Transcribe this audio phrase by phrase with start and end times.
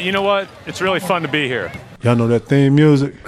[0.00, 0.48] you know what?
[0.66, 1.70] It's really fun to be here.
[2.02, 3.14] Y'all know that theme music?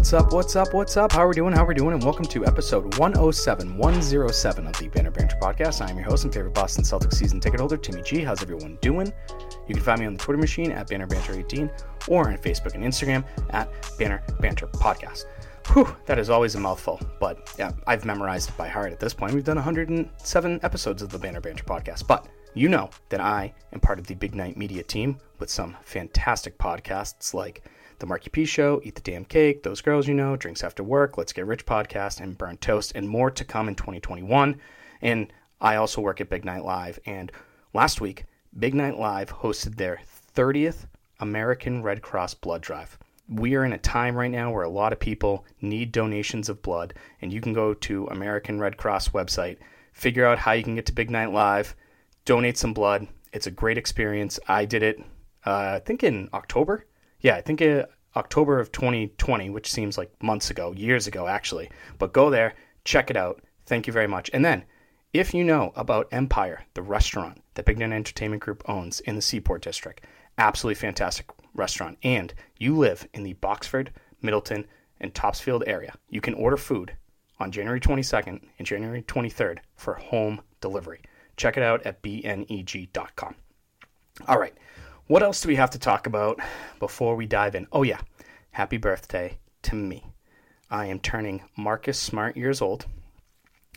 [0.08, 0.32] What's up?
[0.32, 0.74] What's up?
[0.74, 1.12] What's up?
[1.12, 1.52] How are we doing?
[1.52, 1.94] How are we doing?
[1.94, 5.86] And welcome to episode 107, 107 of the Banner Banter podcast.
[5.86, 8.24] I'm your host and favorite Boston Celtics season ticket holder, Timmy G.
[8.24, 9.12] How's everyone doing?
[9.68, 11.70] You can find me on the Twitter machine at Banner Banter 18
[12.08, 15.26] or on Facebook and Instagram at Banner Banter Podcast.
[15.74, 19.14] Whew, that is always a mouthful, but yeah, I've memorized it by heart at this
[19.14, 19.34] point.
[19.34, 23.82] We've done 107 episodes of the Banner Banter podcast, but you know that I am
[23.82, 27.62] part of the Big Night Media team with some fantastic podcasts like
[28.00, 31.18] The Marky P Show, Eat the Damn Cake, Those Girls You Know, Drinks After Work,
[31.18, 34.60] Let's Get Rich podcast, and Burn Toast, and more to come in 2021.
[35.02, 37.00] And I also work at Big Night Live.
[37.08, 37.32] And
[37.74, 38.26] last week,
[38.58, 40.00] Big Night Live hosted their
[40.36, 40.86] 30th
[41.20, 43.00] American Red Cross Blood Drive.
[43.28, 46.62] We are in a time right now where a lot of people need donations of
[46.62, 49.58] blood, and you can go to American Red Cross website,
[49.92, 51.76] figure out how you can get to Big Night Live,
[52.26, 53.08] donate some blood.
[53.34, 54.40] It's a great experience.
[54.48, 55.00] I did it,
[55.46, 56.86] uh, I think in October.
[57.22, 61.70] Yeah, I think uh, October of 2020, which seems like months ago, years ago actually.
[61.98, 63.42] But go there, check it out.
[63.66, 64.30] Thank you very much.
[64.34, 64.64] And then,
[65.14, 69.22] if you know about Empire, the restaurant that Big Night Entertainment Group owns in the
[69.22, 70.04] Seaport District,
[70.38, 73.90] absolutely fantastic restaurant, and you live in the Boxford,
[74.22, 74.66] Middleton,
[75.00, 76.96] and Topsfield area, you can order food
[77.40, 81.02] on January 22nd and January 23rd for home delivery.
[81.36, 83.36] Check it out at bneg.com.
[84.28, 84.54] All right,
[85.08, 86.40] what else do we have to talk about
[86.80, 87.68] before we dive in?
[87.72, 88.02] Oh, yeah,
[88.52, 90.06] happy birthday to me.
[90.70, 92.86] I am turning Marcus Smart years old.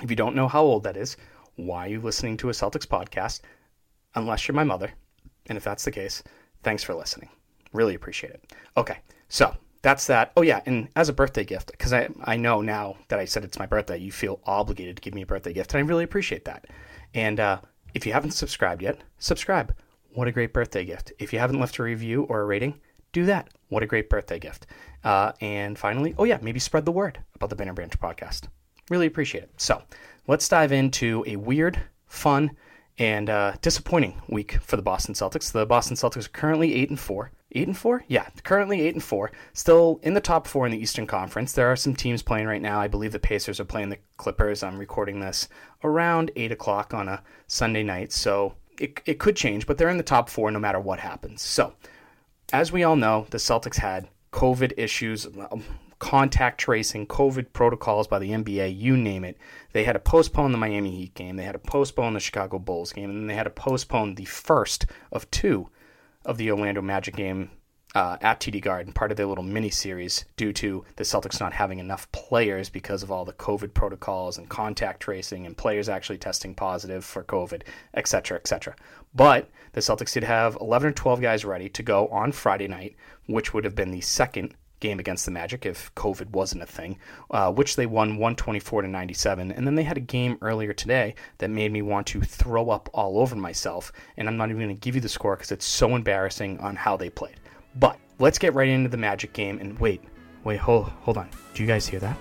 [0.02, 1.16] If you don't know how old that is,
[1.54, 3.42] why are you listening to a Celtics podcast?
[4.14, 4.90] Unless you're my mother.
[5.46, 6.22] And if that's the case,
[6.64, 7.28] thanks for listening.
[7.72, 8.52] Really appreciate it.
[8.76, 8.98] Okay,
[9.28, 10.32] so that's that.
[10.36, 13.44] Oh, yeah, and as a birthday gift, because I, I know now that I said
[13.44, 16.04] it's my birthday, you feel obligated to give me a birthday gift, and I really
[16.04, 16.66] appreciate that.
[17.14, 17.60] And uh,
[17.94, 19.72] if you haven't subscribed yet, subscribe.
[20.12, 21.12] What a great birthday gift.
[21.19, 22.81] If you haven't left a review or a rating,
[23.12, 23.48] do that.
[23.69, 24.66] What a great birthday gift.
[25.04, 28.49] Uh, and finally, oh, yeah, maybe spread the word about the Banner Banter podcast.
[28.91, 29.53] Really appreciate it.
[29.56, 29.82] So
[30.26, 32.50] let's dive into a weird, fun,
[32.99, 35.53] and uh, disappointing week for the Boston Celtics.
[35.53, 37.31] The Boston Celtics are currently eight and four.
[37.53, 38.04] Eight and four?
[38.06, 39.32] Yeah, currently eight and four.
[39.54, 41.53] Still in the top four in the Eastern Conference.
[41.53, 42.81] There are some teams playing right now.
[42.81, 44.62] I believe the Pacers are playing the Clippers.
[44.62, 45.49] I'm recording this
[45.82, 49.66] around eight o'clock on a Sunday night, so it it could change.
[49.66, 51.42] But they're in the top four no matter what happens.
[51.42, 51.74] So,
[52.52, 55.64] as we all know, the Celtics had COVID issues, um,
[55.98, 59.36] contact tracing, COVID protocols by the NBA, you name it.
[59.72, 62.92] They had to postpone the Miami Heat game, they had to postpone the Chicago Bulls
[62.92, 65.69] game, and then they had to postpone the first of two
[66.24, 67.50] of the Orlando Magic game
[67.94, 71.52] uh, at TD Garden, part of their little mini series, due to the Celtics not
[71.52, 76.18] having enough players because of all the COVID protocols and contact tracing and players actually
[76.18, 77.62] testing positive for COVID,
[77.94, 78.76] et cetera, et cetera.
[79.14, 82.96] But the Celtics did have 11 or 12 guys ready to go on Friday night,
[83.26, 86.98] which would have been the second game against the Magic if COVID wasn't a thing,
[87.30, 89.52] uh, which they won 124 to 97.
[89.52, 92.88] And then they had a game earlier today that made me want to throw up
[92.94, 93.92] all over myself.
[94.16, 96.76] And I'm not even going to give you the score because it's so embarrassing on
[96.76, 97.36] how they played.
[97.76, 99.58] But let's get right into the Magic game.
[99.58, 100.03] And wait,
[100.44, 101.28] wait, hold, hold on.
[101.54, 102.16] Do you guys hear that?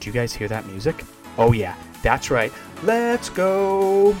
[0.00, 1.04] Do you guys hear that music?
[1.38, 2.52] Oh yeah, that's right.
[2.82, 4.14] Let's go.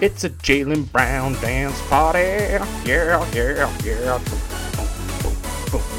[0.00, 2.18] It's a Jaylen Brown dance party.
[2.18, 4.18] Yeah, yeah, yeah.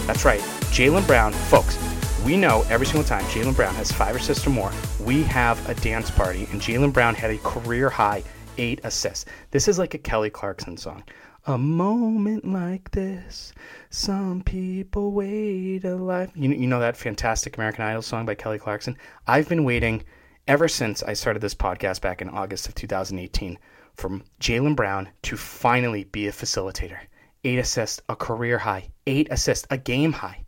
[0.06, 0.40] That's right.
[0.72, 1.78] Jaylen Brown, folks,
[2.24, 5.74] we know every single time Jaylen Brown has five assists or more, we have a
[5.76, 8.24] dance party, and Jaylen Brown had a career high
[8.58, 9.26] eight assists.
[9.52, 11.04] This is like a Kelly Clarkson song.
[11.50, 13.54] A moment like this,
[13.90, 16.30] some people wait a life.
[16.36, 18.98] You, you know that fantastic American Idol song by Kelly Clarkson?
[19.28, 20.04] I've been waiting
[20.46, 23.58] ever since I started this podcast back in August of 2018
[23.94, 27.00] for Jaylen Brown to finally be a facilitator.
[27.46, 28.90] Eight assists, a career high.
[29.06, 30.44] Eight assists, a game high.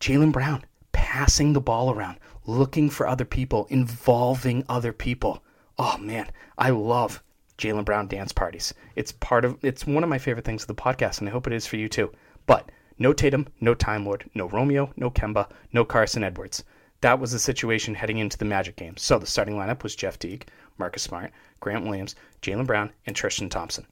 [0.00, 5.44] Jaylen Brown passing the ball around, looking for other people, involving other people.
[5.78, 7.22] Oh man, I love
[7.60, 8.74] Jaylen Brown dance parties.
[8.96, 11.46] It's part of it's one of my favorite things of the podcast, and I hope
[11.46, 12.10] it is for you too.
[12.46, 16.64] But no Tatum, no Time Lord, no Romeo, no Kemba, no Carsen Edwards.
[17.02, 18.96] That was the situation heading into the Magic game.
[18.96, 20.48] So the starting lineup was Jeff Teague,
[20.78, 23.86] Marcus Smart, Grant Williams, Jaylen Brown, and Tristan Thompson.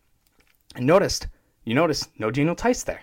[0.75, 1.27] And noticed,
[1.65, 3.03] you noticed, no Daniel Theis there.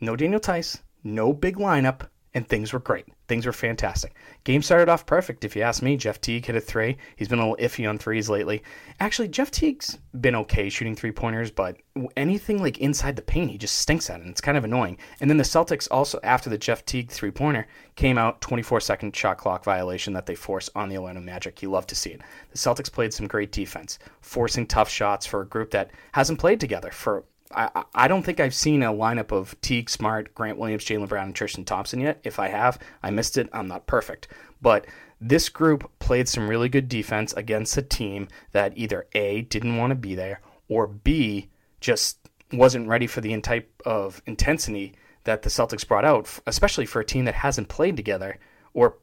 [0.00, 3.06] No Daniel Theis, no big lineup, and things were great.
[3.26, 4.14] Things were fantastic.
[4.44, 5.96] Game started off perfect, if you ask me.
[5.96, 6.96] Jeff Teague hit a three.
[7.16, 8.62] He's been a little iffy on threes lately.
[9.00, 11.76] Actually, Jeff Teague's been okay shooting three pointers, but
[12.16, 14.22] anything like inside the paint, he just stinks at it.
[14.22, 14.98] And it's kind of annoying.
[15.20, 17.66] And then the Celtics also, after the Jeff Teague three pointer,
[17.96, 21.62] came out 24 second shot clock violation that they force on the Orlando Magic.
[21.62, 22.22] You love to see it.
[22.50, 26.60] The Celtics played some great defense, forcing tough shots for a group that hasn't played
[26.60, 27.24] together for
[27.54, 31.26] I, I don't think I've seen a lineup of Teague, Smart, Grant Williams, Jaylen Brown,
[31.26, 32.20] and Tristan Thompson yet.
[32.24, 33.48] If I have, I missed it.
[33.52, 34.28] I'm not perfect.
[34.60, 34.86] But
[35.20, 39.90] this group played some really good defense against a team that either A, didn't want
[39.90, 41.48] to be there, or B,
[41.80, 42.18] just
[42.52, 47.04] wasn't ready for the type of intensity that the Celtics brought out, especially for a
[47.04, 48.38] team that hasn't played together
[48.72, 48.96] or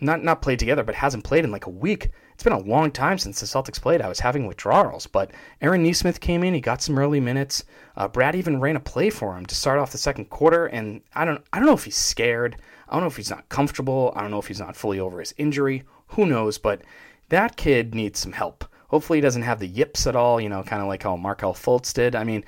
[0.00, 2.10] not not played together, but hasn't played in like a week.
[2.36, 4.02] It's been a long time since the Celtics played.
[4.02, 5.30] I was having withdrawals, but
[5.62, 6.52] Aaron Nesmith came in.
[6.52, 7.64] He got some early minutes.
[7.96, 11.00] Uh, Brad even ran a play for him to start off the second quarter, and
[11.14, 12.58] I don't I don't know if he's scared.
[12.90, 14.12] I don't know if he's not comfortable.
[14.14, 15.84] I don't know if he's not fully over his injury.
[16.08, 16.58] Who knows?
[16.58, 16.82] But
[17.30, 18.66] that kid needs some help.
[18.88, 20.38] Hopefully, he doesn't have the yips at all.
[20.38, 22.14] You know, kind of like how Markelle Fultz did.
[22.14, 22.44] I mean,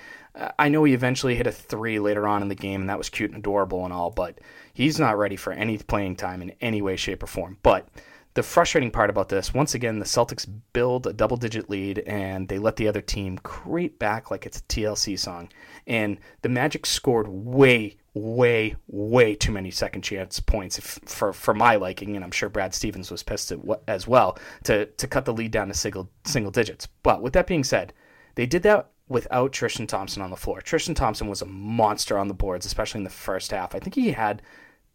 [0.58, 3.08] I know he eventually hit a three later on in the game, and that was
[3.08, 4.38] cute and adorable and all, but
[4.75, 7.56] he's not ready for any playing time in any way, shape, or form.
[7.62, 7.88] But
[8.34, 12.48] the frustrating part about this, once again, the Celtics build a double digit lead and
[12.48, 15.48] they let the other team creep back like it's a TLC song.
[15.86, 21.54] And the Magic scored way, way, way too many second chance points if, for for
[21.54, 23.52] my liking, and I'm sure Brad Stevens was pissed
[23.86, 26.86] as well to to cut the lead down to single single digits.
[27.02, 27.92] But with that being said,
[28.34, 30.60] they did that without Tristan Thompson on the floor.
[30.60, 33.75] Tristan Thompson was a monster on the boards, especially in the first half.
[33.75, 34.42] I think he had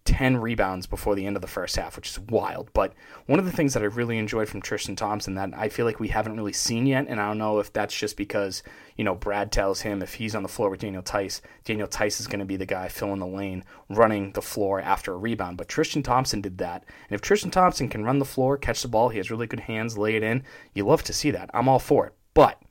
[0.06, 2.70] 10 rebounds before the end of the first half, which is wild.
[2.74, 2.94] But
[3.26, 6.00] one of the things that I really enjoyed from Tristan Thompson that I feel like
[6.00, 8.64] we haven't really seen yet, and I don't know if that's just because,
[8.98, 12.20] you know, Brad tells him if he's on the floor with Daniel Theis, Daniel Theis
[12.20, 15.58] is going to be the guy filling the lane, running the floor after a rebound.
[15.58, 16.84] But Tristan Thompson did that.
[17.10, 19.62] And if Tristan Thompson can run the floor, catch the ball, he has really good
[19.62, 21.50] hands, lay it in, you love to see that.
[21.54, 22.14] I'm all for it.
[22.34, 22.62] But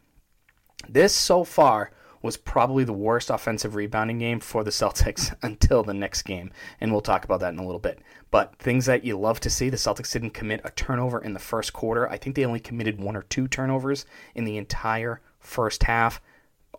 [0.88, 5.94] this so far was probably the worst offensive rebounding game for the Celtics until the
[5.94, 8.00] next game, and we'll talk about that in a little bit.
[8.30, 11.38] But things that you love to see the Celtics didn't commit a turnover in the
[11.38, 12.08] first quarter.
[12.08, 16.20] I think they only committed one or two turnovers in the entire first half.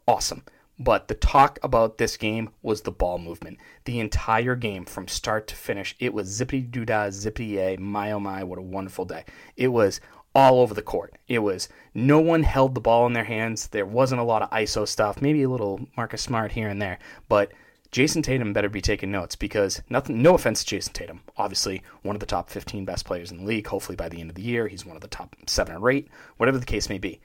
[0.08, 0.44] Awesome.
[0.80, 3.60] But the talk about this game was the ball movement.
[3.86, 8.12] The entire game, from start to finish, it was zippity doo dah, zippity a, my
[8.12, 9.24] oh my, what a wonderful day.
[9.56, 10.02] It was
[10.36, 11.16] all over the court.
[11.28, 13.68] It was no one held the ball in their hands.
[13.68, 17.00] There wasn't a lot of ISO stuff, maybe a little Marcus Smart here and there,
[17.30, 17.52] but
[17.92, 20.24] Jayson Tatum better be taking notes because nothing.
[20.24, 23.44] No offense to Jayson Tatum, obviously one of the top 15 best players in the
[23.44, 23.68] league.
[23.68, 26.08] Hopefully by the end of the year, he's one of the top seven or eight,
[26.38, 27.22] whatever the case may be.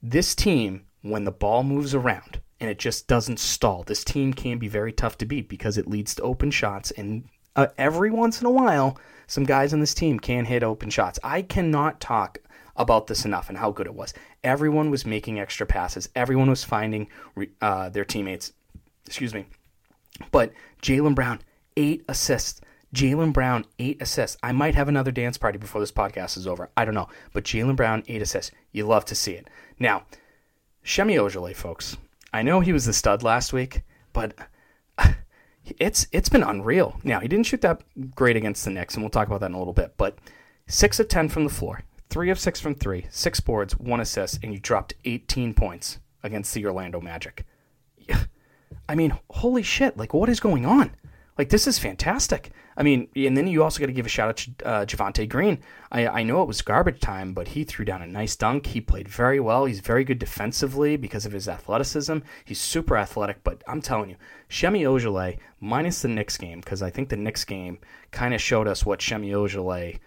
[0.00, 4.58] This team, when the ball moves around and it just doesn't stall, this team can
[4.58, 7.24] be very tough to beat because it leads to open shots and
[7.56, 8.96] uh, every once in a while
[9.28, 11.20] some guys on this team can hit open shots.
[11.22, 12.38] I cannot talk
[12.76, 14.14] about this enough and how good it was.
[14.42, 16.08] Everyone was making extra passes.
[16.16, 17.08] Everyone was finding
[17.60, 18.52] uh, their teammates.
[19.06, 19.46] Excuse me.
[20.30, 20.52] But
[20.82, 21.40] Jaylen Brown,
[21.76, 22.60] eight assists.
[22.94, 24.38] Jaylen Brown, eight assists.
[24.42, 26.70] I might have another dance party before this podcast is over.
[26.76, 27.08] I don't know.
[27.32, 28.50] But Jaylen Brown, eight assists.
[28.72, 29.48] You love to see it.
[29.78, 30.04] Now,
[30.84, 31.98] Semi Ojeleye, folks.
[32.32, 34.34] I know he was the stud last week, but
[35.78, 36.98] it's it's been unreal.
[37.04, 37.82] Now he didn't shoot that
[38.14, 39.94] great against the Knicks, and we'll talk about that in a little bit.
[39.96, 40.18] But
[40.66, 44.40] six of ten from the floor, three of six from three, six boards, one assist,
[44.42, 47.44] and you dropped 18 points against the Orlando Magic.
[48.88, 49.96] I mean, holy shit!
[49.96, 50.92] Like, what is going on?
[51.38, 52.50] Like this is fantastic.
[52.76, 55.28] I mean, and then you also got to give a shout out to uh, Javonte
[55.28, 55.60] Green.
[55.90, 58.66] I, I know it was garbage time, but he threw down a nice dunk.
[58.66, 59.64] He played very well.
[59.64, 62.18] He's very good defensively because of his athleticism.
[62.44, 64.16] He's super athletic, but I'm telling you,
[64.48, 67.78] Semi Ojeleye, minus the Knicks game, because I think the Knicks game
[68.10, 69.98] kind of showed us what Semi Ojeleye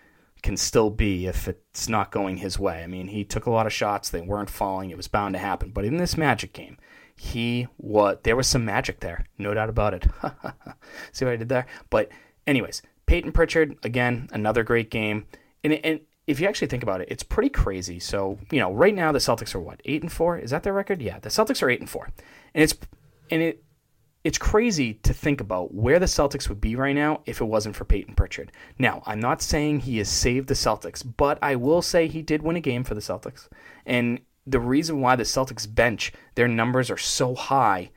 [0.42, 2.84] can still be if it's not going his way.
[2.84, 4.10] I mean, he took a lot of shots.
[4.10, 4.90] They weren't falling.
[4.90, 5.72] It was bound to happen.
[5.72, 6.78] But in this Magic game,
[7.22, 10.08] he what there was some magic there, no doubt about it.
[11.12, 11.68] See what I did there?
[11.92, 12.10] But
[12.48, 15.28] anyways, Payton Pritchard again, another great game,
[15.64, 18.00] and, and if you actually think about it, it's pretty crazy.
[18.00, 20.40] So you know, right now the Celtics are what eight and four?
[20.40, 21.00] Is that their record?
[21.00, 22.10] Yeah, the Celtics are eight and four,
[22.56, 22.76] and it's
[23.30, 23.64] and it
[24.24, 27.76] it's crazy to think about where the Celtics would be right now if it wasn't
[27.76, 28.52] for Payton Pritchard.
[28.80, 32.42] Now, I'm not saying he has saved the Celtics, but I will say he did
[32.42, 33.48] win a game for the Celtics.
[33.86, 37.92] And the reason why the Celtics bench, their numbers are so high,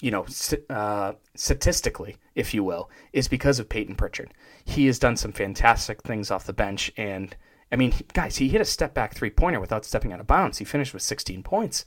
[0.00, 0.26] you know,
[0.68, 4.32] uh, statistically, if you will, is because of Payton Pritchard.
[4.64, 6.90] He has done some fantastic things off the bench.
[6.96, 7.36] And,
[7.70, 10.58] I mean, guys, he hit a step back three pointer without stepping out of bounds.
[10.58, 11.84] He finished with 16 points.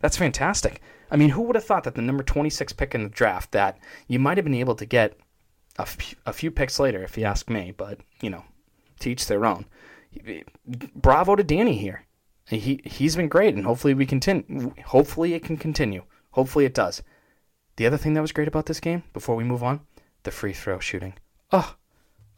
[0.00, 0.82] That's fantastic.
[1.10, 3.78] I mean, who would have thought that the number 26 pick in the draft that
[4.06, 5.16] you might have been able to get
[5.78, 8.44] a, f- a few picks later, if you ask me, but, you know,
[8.98, 9.66] teach their own.
[10.94, 12.04] Bravo to Danny here.
[12.46, 14.74] He he's been great, and hopefully we continue.
[14.86, 16.04] Hopefully it can continue.
[16.32, 17.02] Hopefully it does.
[17.76, 19.80] The other thing that was great about this game, before we move on,
[20.22, 21.14] the free throw shooting.
[21.52, 21.76] Oh,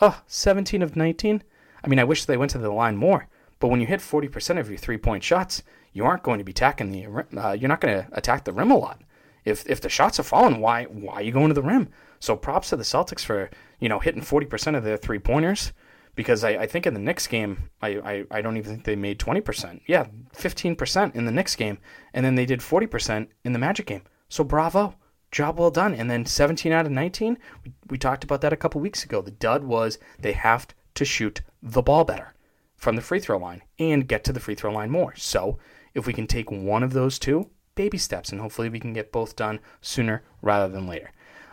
[0.00, 1.42] oh, 17 of 19.
[1.84, 3.28] I mean, I wish they went to the line more.
[3.58, 6.52] But when you hit 40% of your three point shots, you aren't going to be
[6.52, 9.00] attacking the uh, you're not going to attack the rim a lot.
[9.44, 11.88] If if the shots are falling, why why are you going to the rim?
[12.20, 15.72] So props to the Celtics for you know hitting 40% of their three pointers
[16.16, 18.96] because I, I think in the Knicks game I, I, I don't even think they
[18.96, 19.82] made 20%.
[19.86, 21.78] Yeah, 15% in the Knicks game
[22.12, 24.02] and then they did 40% in the Magic game.
[24.28, 24.96] So bravo.
[25.30, 25.94] Job well done.
[25.94, 29.20] And then 17 out of 19, we, we talked about that a couple weeks ago.
[29.20, 32.34] The dud was they have to shoot the ball better
[32.76, 35.14] from the free throw line and get to the free throw line more.
[35.14, 35.58] So
[35.94, 39.12] if we can take one of those two, baby steps, and hopefully we can get
[39.12, 41.12] both done sooner rather than later.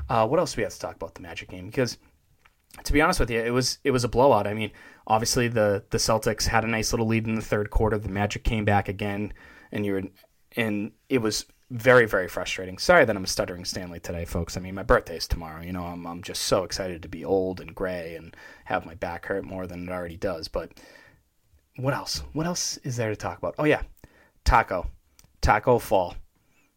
[0.09, 1.67] Uh, what else do we have to talk about the Magic game?
[1.67, 1.97] Because
[2.81, 4.47] to be honest with you, it was it was a blowout.
[4.47, 4.71] I mean,
[5.05, 7.97] obviously the the Celtics had a nice little lead in the third quarter.
[7.97, 9.33] The Magic came back again,
[9.71, 10.03] and you were
[10.55, 12.77] and it was very very frustrating.
[12.77, 14.57] Sorry that I'm stuttering Stanley today, folks.
[14.57, 15.61] I mean, my birthday is tomorrow.
[15.61, 18.95] You know, I'm I'm just so excited to be old and gray and have my
[18.95, 20.47] back hurt more than it already does.
[20.47, 20.71] But
[21.75, 22.23] what else?
[22.33, 23.55] What else is there to talk about?
[23.59, 23.83] Oh yeah,
[24.45, 24.87] Taco,
[25.41, 26.15] Taco Fall.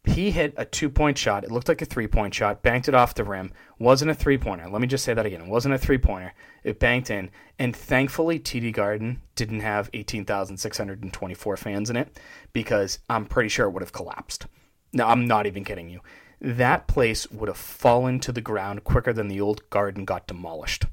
[0.07, 1.45] He hit a two point shot.
[1.45, 3.53] It looked like a three point shot, banked it off the rim.
[3.79, 4.69] Wasn't a three pointer.
[4.69, 5.43] Let me just say that again.
[5.43, 6.33] It wasn't a three pointer.
[6.65, 7.31] It banked in.
[7.59, 12.19] And thankfully, TD Garden didn't have 18,624 fans in it
[12.53, 14.47] because I'm pretty sure it would have collapsed.
[14.93, 16.01] No, I'm not even kidding you.
[16.41, 20.87] That place would have fallen to the ground quicker than the old garden got demolished.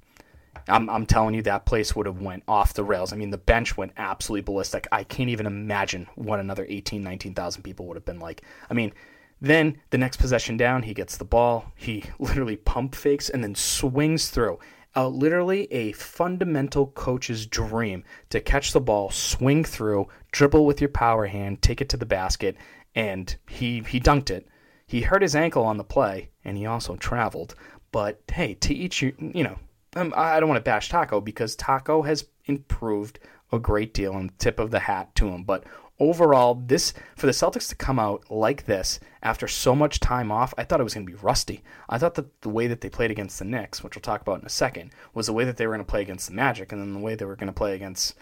[0.67, 3.13] I'm, I'm telling you, that place would have went off the rails.
[3.13, 4.87] I mean, the bench went absolutely ballistic.
[4.91, 8.43] I can't even imagine what another 18, 19,000 people would have been like.
[8.69, 8.93] I mean,
[9.41, 11.71] then the next possession down, he gets the ball.
[11.75, 14.59] He literally pump fakes and then swings through.
[14.95, 20.89] Uh, literally a fundamental coach's dream to catch the ball, swing through, dribble with your
[20.89, 22.55] power hand, take it to the basket,
[22.93, 24.47] and he he dunked it.
[24.85, 27.55] He hurt his ankle on the play, and he also traveled.
[27.91, 29.57] But hey, to each you, you know,
[29.95, 33.19] um, I don't want to bash Taco because Taco has improved
[33.51, 35.43] a great deal and tip of the hat to him.
[35.43, 35.63] But
[35.99, 40.53] overall, this for the Celtics to come out like this after so much time off,
[40.57, 41.63] I thought it was going to be rusty.
[41.87, 44.39] I thought that the way that they played against the Knicks, which we'll talk about
[44.39, 46.71] in a second, was the way that they were going to play against the Magic,
[46.71, 48.15] and then the way they were going to play against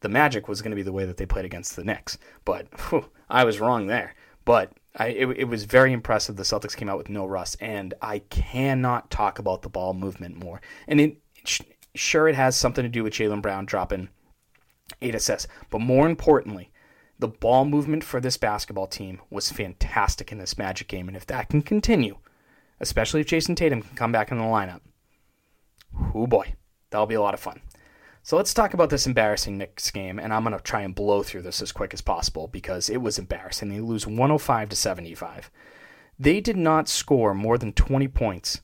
[0.00, 2.18] the Magic was going to be the way that they played against the Knicks.
[2.44, 4.14] But whew, I was wrong there.
[4.44, 6.36] But I, it, it, was very impressive.
[6.36, 10.36] The Celtics came out with no rust, and I cannot talk about the ball movement
[10.36, 10.60] more.
[10.88, 11.18] And it,
[11.94, 14.08] sure, it has something to do with Jaylen Brown dropping
[15.00, 16.70] eight assists, but more importantly,
[17.18, 21.26] the ball movement for this basketball team was fantastic in this Magic game, and if
[21.26, 22.16] that can continue,
[22.80, 24.80] especially if Jayson Tatum can come back in the lineup,
[26.14, 26.54] oh boy,
[26.90, 27.60] that'll be a lot of fun.
[28.30, 31.24] So let's talk about this embarrassing Knicks game, and I'm going to try and blow
[31.24, 33.70] through this as quick as possible because it was embarrassing.
[33.70, 35.50] They lose 105 to 75.
[36.16, 38.60] They did not score more than 20 points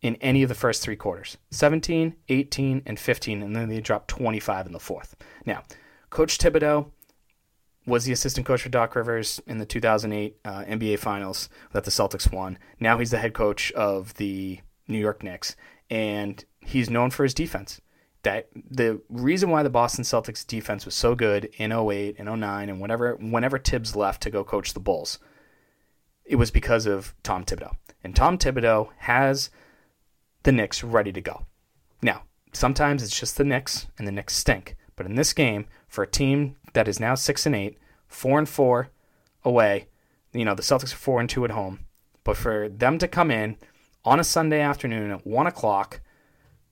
[0.00, 4.08] in any of the first three quarters 17, 18, and 15, and then they dropped
[4.08, 5.14] 25 in the fourth.
[5.44, 5.62] Now,
[6.08, 6.90] Coach Thibodeau
[7.86, 11.90] was the assistant coach for Doc Rivers in the 2008 uh, NBA Finals that the
[11.90, 12.58] Celtics won.
[12.80, 15.54] Now he's the head coach of the New York Knicks,
[15.90, 17.82] and he's known for his defense
[18.22, 22.68] that the reason why the Boston Celtics defense was so good in 08 and 09
[22.68, 25.18] and whenever whenever Thibs left to go coach the Bulls,
[26.24, 27.74] it was because of Tom Thibodeau.
[28.04, 29.50] And Tom Thibodeau has
[30.44, 31.46] the Knicks ready to go.
[32.00, 34.76] Now, sometimes it's just the Knicks and the Knicks stink.
[34.96, 38.48] But in this game, for a team that is now six and eight, four and
[38.48, 38.90] four
[39.44, 39.88] away,
[40.32, 41.80] you know, the Celtics are four and two at home.
[42.24, 43.56] But for them to come in
[44.04, 46.00] on a Sunday afternoon at one o'clock,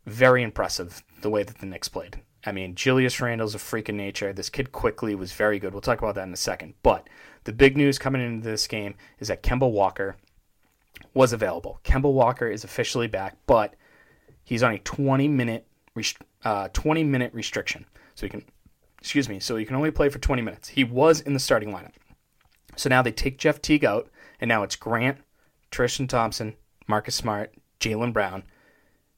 [0.07, 2.21] very impressive the way that the Knicks played.
[2.45, 4.33] I mean, Julius Randle's a freak of nature.
[4.33, 5.73] This kid Quickley was very good.
[5.73, 6.75] We'll talk about that in a second.
[6.83, 7.09] But
[7.45, 10.17] the big news coming into this game is that Kemba Walker
[11.13, 11.81] was available.
[11.85, 13.75] Kemba Walker is officially back, but
[14.43, 15.67] he's on a 20 minute
[16.45, 17.85] uh, 20 minute restriction.
[18.15, 18.45] So he can
[19.01, 20.69] excuse me, so he can only play for 20 minutes.
[20.69, 21.93] He was in the starting lineup.
[22.77, 24.09] So now they take Jeff Teague out,
[24.41, 25.19] and now it's Grant,
[25.71, 26.55] Tristan Thompson,
[26.87, 28.45] Marcus Smart, Jaylen Brown,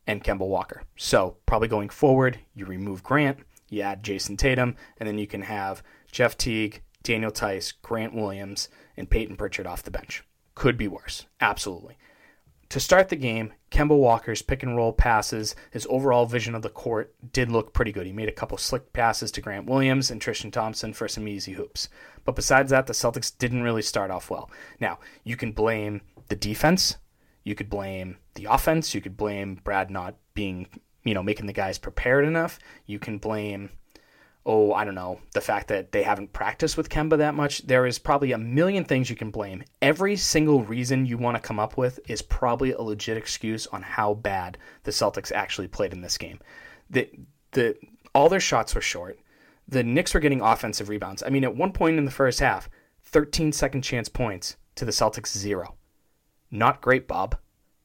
[0.06, 0.82] and Kemba Walker.
[0.96, 5.42] So probably going forward, you remove Grant, you add Jayson Tatum, and then you can
[5.42, 10.22] have Jeff Teague, Daniel Theis, Grant Williams, and Payton Pritchard off the bench.
[10.54, 11.26] Could be worse.
[11.40, 11.96] Absolutely.
[12.68, 16.70] To start the game, Kemba Walker's pick and roll passes, his overall vision of the
[16.70, 18.06] court did look pretty good.
[18.06, 21.52] He made a couple slick passes to Grant Williams and Tristan Thompson for some easy
[21.52, 21.90] hoops.
[22.24, 24.50] But besides that, the Celtics didn't really start off well.
[24.80, 26.96] Now, you can blame the defense,
[27.44, 30.68] you could blame the offense, you could blame Brad not being,
[31.04, 32.58] you know, making the guys prepared enough.
[32.86, 33.70] You can blame
[34.44, 37.66] oh, I don't know, the fact that they haven't practiced with Kemba that much.
[37.66, 39.62] There is probably a million things you can blame.
[39.80, 43.82] Every single reason you want to come up with is probably a legit excuse on
[43.82, 46.40] how bad the Celtics actually played in this game.
[46.90, 47.08] The
[47.52, 47.76] the
[48.14, 49.18] all their shots were short.
[49.68, 51.22] The Knicks were getting offensive rebounds.
[51.22, 52.68] I mean, at one point in the first half,
[53.04, 55.76] 13 second chance points to the Celtics zero.
[56.52, 57.36] Not great, Bob.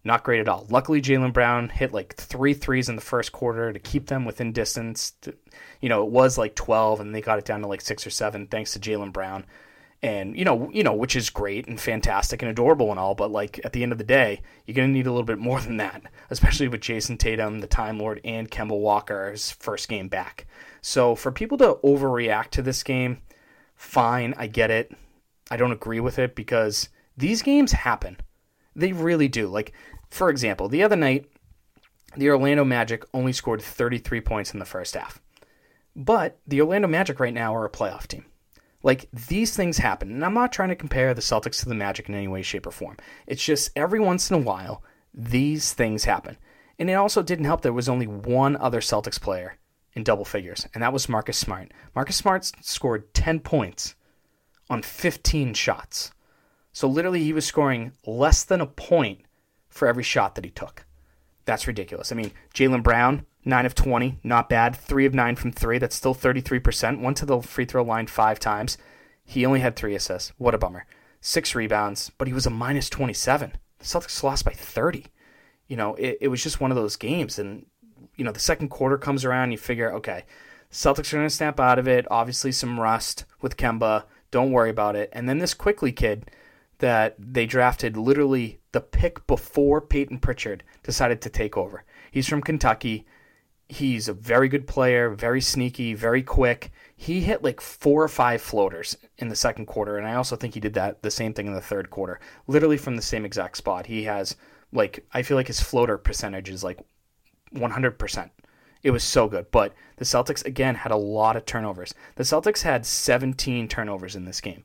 [0.03, 0.67] Not great at all.
[0.69, 4.51] Luckily, Jaylen Brown hit like three threes in the first quarter to keep them within
[4.51, 5.13] distance.
[5.21, 5.33] To,
[5.81, 8.09] you know, it was like 12, and they got it down to like six or
[8.09, 9.45] seven thanks to Jaylen Brown.
[10.03, 13.31] And you know, you know, which is great and fantastic and adorable and all, but
[13.31, 15.77] like at the end of the day, you're gonna need a little bit more than
[15.77, 20.45] that, especially with Jayson Tatum, the Time Lord, and Kemba Walker's first game back.
[20.81, 23.21] So for people to overreact to this game,
[23.75, 24.91] fine, I get it.
[25.49, 28.17] I don't agree with it because these games happen.
[28.77, 29.47] They really do.
[29.47, 29.73] Like
[30.09, 31.29] for example, the other night,
[32.15, 35.21] the Orlando Magic only scored 33 points in the first half.
[35.95, 38.25] But the Orlando Magic right now are a playoff team.
[38.83, 42.07] Like these things happen, and I'm not trying to compare the Celtics to the Magic
[42.07, 42.97] in any way, shape, or form.
[43.25, 46.37] It's just every once in a while, these things happen.
[46.79, 49.57] And it also didn't help that there was only one other Celtics player
[49.93, 51.73] in double figures, and that was Marcus Smart.
[51.95, 53.95] Marcus Smart scored 10 points
[54.69, 56.11] on 15 shots.
[56.77, 59.21] So literally, he was scoring less than a point
[59.67, 60.85] for every shot that he took.
[61.43, 62.11] That's ridiculous.
[62.11, 64.75] I mean, Jaylen Brown, 9 of 20, not bad.
[64.75, 67.01] 3 of 9 from 3, that's still 33%.
[67.01, 68.77] Went to the free throw line five times.
[69.25, 70.33] He only had 3 assists.
[70.37, 70.85] What a bummer.
[71.19, 73.53] 6 rebounds, but he was a minus 27.
[73.79, 75.07] The Celtics lost by 30.
[75.67, 77.39] You know, it, it was just one of those games.
[77.39, 77.65] And,
[78.17, 80.25] you know, the second quarter comes around, you figure, okay,
[80.71, 82.05] Celtics are going to snap out of it.
[82.11, 84.03] Obviously, some rust with Kemba.
[84.29, 85.09] Don't worry about it.
[85.11, 86.29] And then this Quickley kid
[86.79, 91.83] that they drafted literally the pick before Payton Pritchard decided to take over.
[92.11, 93.05] He's from Kentucky.
[93.69, 96.71] He's a very good player, very sneaky, very quick.
[96.95, 100.53] He hit like four or five floaters in the second quarter, and I also think
[100.53, 103.57] he did that the same thing in the third quarter, literally from the same exact
[103.57, 103.87] spot.
[103.87, 104.35] He has
[104.71, 106.79] like I feel like his floater percentage is like
[107.53, 108.29] 100%.
[108.83, 111.93] It was so good, but the Celtics again had a lot of turnovers.
[112.15, 114.63] The Celtics had 17 turnovers in this game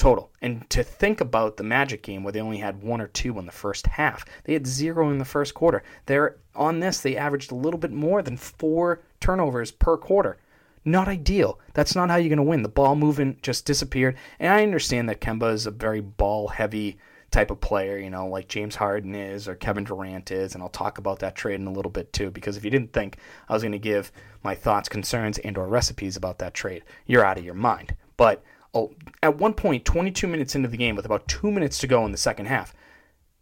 [0.00, 0.30] total.
[0.40, 3.44] And to think about the Magic game where they only had one or two in
[3.44, 5.82] the first half, they had zero in the first quarter.
[6.06, 10.38] They're on this, they averaged a little bit more than four turnovers per quarter.
[10.86, 11.60] Not ideal.
[11.74, 12.62] That's not how you're going to win.
[12.62, 14.16] The ball movement just disappeared.
[14.38, 16.96] And I understand that Kemba is a very ball heavy
[17.30, 20.70] type of player, you know, like James Harden is or Kevin Durant is, and I'll
[20.70, 23.18] talk about that trade in a little bit too because if you didn't think
[23.50, 24.10] I was going to give
[24.42, 27.94] my thoughts, concerns and or recipes about that trade, you're out of your mind.
[28.16, 28.42] But
[28.74, 32.04] oh, at one point, 22 minutes into the game, with about two minutes to go
[32.04, 32.74] in the second half,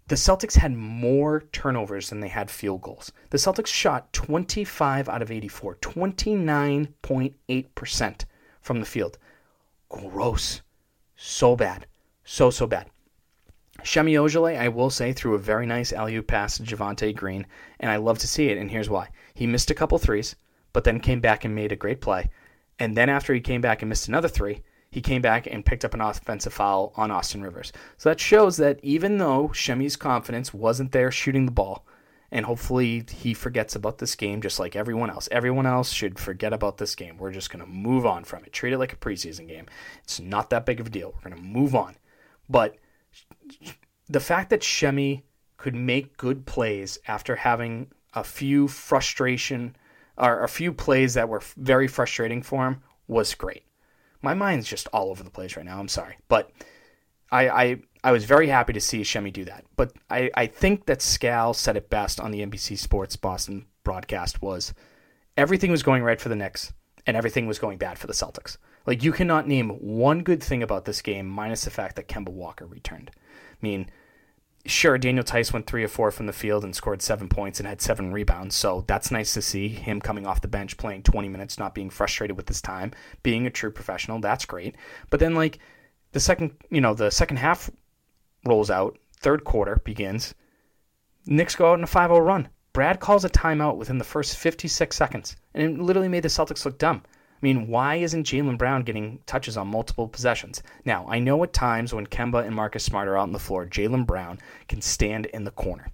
[0.08, 3.12] the Celtics had more turnovers than they had field goals.
[3.30, 8.24] The Celtics shot 25 out of 84, 29.8%
[8.62, 9.18] from the field.
[9.90, 10.62] Gross.
[11.16, 11.86] So bad.
[12.24, 12.86] So, so bad.
[13.84, 17.46] Semi Ojeleye, I will say, threw a very nice alley pass to Javonte Green,
[17.78, 19.08] and I love to see it, and here's why.
[19.34, 20.34] He missed a couple threes,
[20.72, 22.30] but then came back and made a great play.
[22.78, 25.84] And then after he came back and missed another three, he came back and picked
[25.84, 27.72] up an offensive foul on Austin Rivers.
[27.98, 31.84] So that shows that even though Semi's confidence wasn't there shooting the ball,
[32.30, 35.28] and hopefully he forgets about this game just like everyone else.
[35.32, 37.16] Everyone else should forget about this game.
[37.16, 38.52] We're just going to move on from it.
[38.52, 39.66] Treat it like a preseason game.
[40.04, 41.14] It's not that big of a deal.
[41.14, 41.96] We're going to move on.
[42.48, 42.76] But
[44.08, 45.24] the fact that Semi
[45.56, 49.74] could make good plays after having a few frustration
[50.18, 53.64] or a few plays that were very frustrating for him was great
[54.22, 55.78] my mind's just all over the place right now.
[55.78, 56.50] I'm sorry, but
[57.30, 59.64] I I, I was very happy to see Semi do that.
[59.76, 64.42] But I, I think that Scal said it best on the NBC Sports Boston broadcast
[64.42, 64.74] was
[65.36, 66.72] everything was going right for the Knicks
[67.06, 68.58] and everything was going bad for the Celtics.
[68.86, 72.30] Like you cannot name one good thing about this game minus the fact that Kemba
[72.30, 73.10] Walker returned.
[73.14, 73.90] I mean,
[74.70, 77.68] sure, Daniel Theis went three or four from the field and scored seven points and
[77.68, 78.54] had seven rebounds.
[78.54, 81.90] So that's nice to see him coming off the bench, playing 20 minutes, not being
[81.90, 84.20] frustrated with his time, being a true professional.
[84.20, 84.76] That's great.
[85.10, 85.58] But then, like,
[86.12, 87.70] the second, you know, the second half
[88.46, 90.34] rolls out, third quarter begins.
[91.26, 92.48] Knicks go out in a 5 0 run.
[92.72, 96.64] Brad calls a timeout within the first 56 seconds, and it literally made the Celtics
[96.64, 97.02] look dumb.
[97.40, 100.60] I mean, why isn't Jaylen Brown getting touches on multiple possessions?
[100.84, 103.64] Now, I know at times when Kemba and Marcus Smart are out on the floor,
[103.64, 105.88] Jaylen Brown can stand in the corner.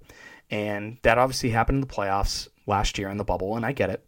[0.51, 3.91] And that obviously happened in the playoffs last year in the bubble, and I get
[3.91, 4.05] it.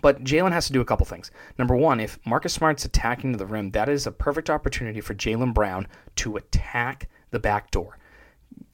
[0.00, 1.30] But Jaylen has to do a couple things.
[1.58, 5.14] Number one, if Marcus Smart's attacking to the rim, that is a perfect opportunity for
[5.14, 7.98] Jaylen Brown to attack the back door.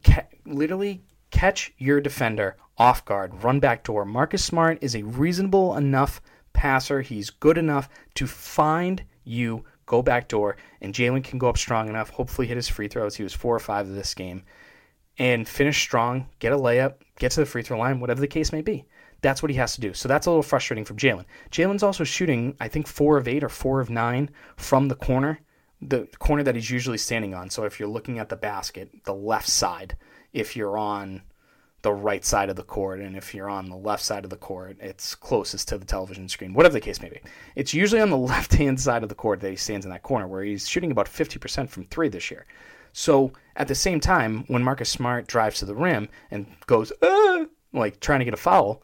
[0.04, 4.04] Ca- literally catch your defender off guard, run back door.
[4.04, 6.20] Marcus Smart is a reasonable enough
[6.58, 7.02] passer.
[7.02, 11.88] He's good enough to find you, go back door, and Jaylen can go up strong
[11.88, 13.14] enough, hopefully hit his free throws.
[13.14, 14.42] He was four or five of this game,
[15.18, 18.52] and finish strong, get a layup, get to the free throw line, whatever the case
[18.52, 18.84] may be.
[19.20, 19.94] That's what he has to do.
[19.94, 21.26] So that's a little frustrating from Jaylen.
[21.52, 25.38] Jaylen's also shooting, I think, four of eight or four of nine from the corner,
[25.80, 27.50] the corner that he's usually standing on.
[27.50, 29.96] So if you're looking at the basket, the left side,
[30.32, 31.22] if you're on
[31.88, 34.36] the right side of the court, and if you're on the left side of the
[34.36, 37.20] court, it's closest to the television screen, whatever the case may be.
[37.56, 40.02] It's usually on the left hand side of the court that he stands in that
[40.02, 42.46] corner, where he's shooting about 50% from three this year.
[42.92, 47.46] So at the same time, when Marcus Smart drives to the rim and goes, ah,
[47.72, 48.82] like trying to get a foul,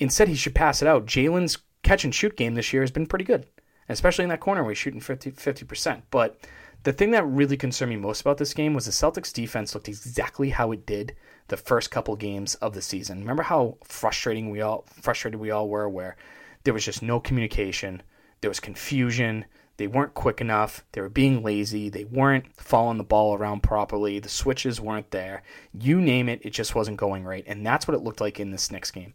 [0.00, 1.06] Instead, he should pass it out.
[1.06, 3.46] Jaylen's catch and shoot game this year has been pretty good,
[3.88, 6.02] especially in that corner where he's shooting 50, 50%.
[6.10, 6.38] But
[6.84, 9.88] the thing that really concerned me most about this game was the Celtics defense looked
[9.88, 11.14] exactly how it did
[11.48, 13.20] the first couple games of the season.
[13.20, 16.16] Remember how frustrating we all frustrated we all were where
[16.64, 18.02] there was just no communication,
[18.40, 19.44] there was confusion,
[19.76, 24.18] they weren't quick enough, they were being lazy, they weren't following the ball around properly,
[24.18, 25.42] the switches weren't there.
[25.72, 27.44] You name it, it just wasn't going right.
[27.46, 29.14] And that's what it looked like in this next game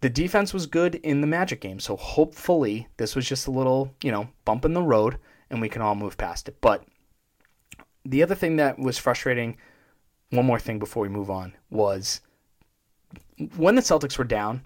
[0.00, 3.94] the defense was good in the Magic game, so hopefully this was just a little,
[4.02, 5.18] you know, bump in the road
[5.50, 6.56] and we can all move past it.
[6.60, 6.84] But
[8.06, 9.56] the other thing that was frustrating,
[10.30, 12.20] one more thing before we move on, was
[13.56, 14.62] when the Celtics were down,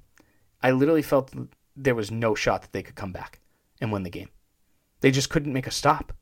[0.63, 1.33] I literally felt
[1.77, 3.41] there was no shot that they could come back
[3.81, 4.29] and win the game.
[5.01, 6.13] They just couldn't make a stop.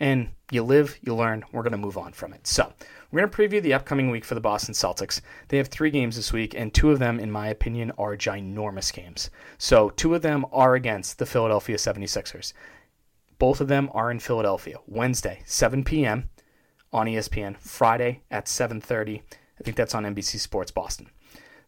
[0.00, 1.44] And you live, you learn.
[1.52, 2.46] We're going to move on from it.
[2.46, 2.72] So,
[3.10, 5.20] we're going to preview the upcoming week for the Boston Celtics.
[5.48, 8.92] They have three games this week, and two of them, in my opinion, are ginormous
[8.92, 9.30] games.
[9.58, 12.52] So, two of them are against the Philadelphia 76ers.
[13.38, 14.78] Both of them are in Philadelphia.
[14.86, 16.30] Wednesday, 7 p.m.
[16.92, 17.56] on ESPN.
[17.58, 19.22] Friday at 7:30.
[19.58, 21.10] I think that's on NBC Sports Boston.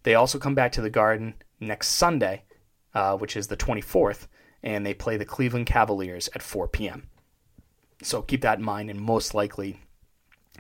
[0.03, 2.45] They also come back to the Garden next Sunday,
[2.95, 4.27] uh, which is the 24th,
[4.63, 7.09] and they play the Cleveland Cavaliers at 4 p.m.
[8.03, 9.81] So keep that in mind, and most likely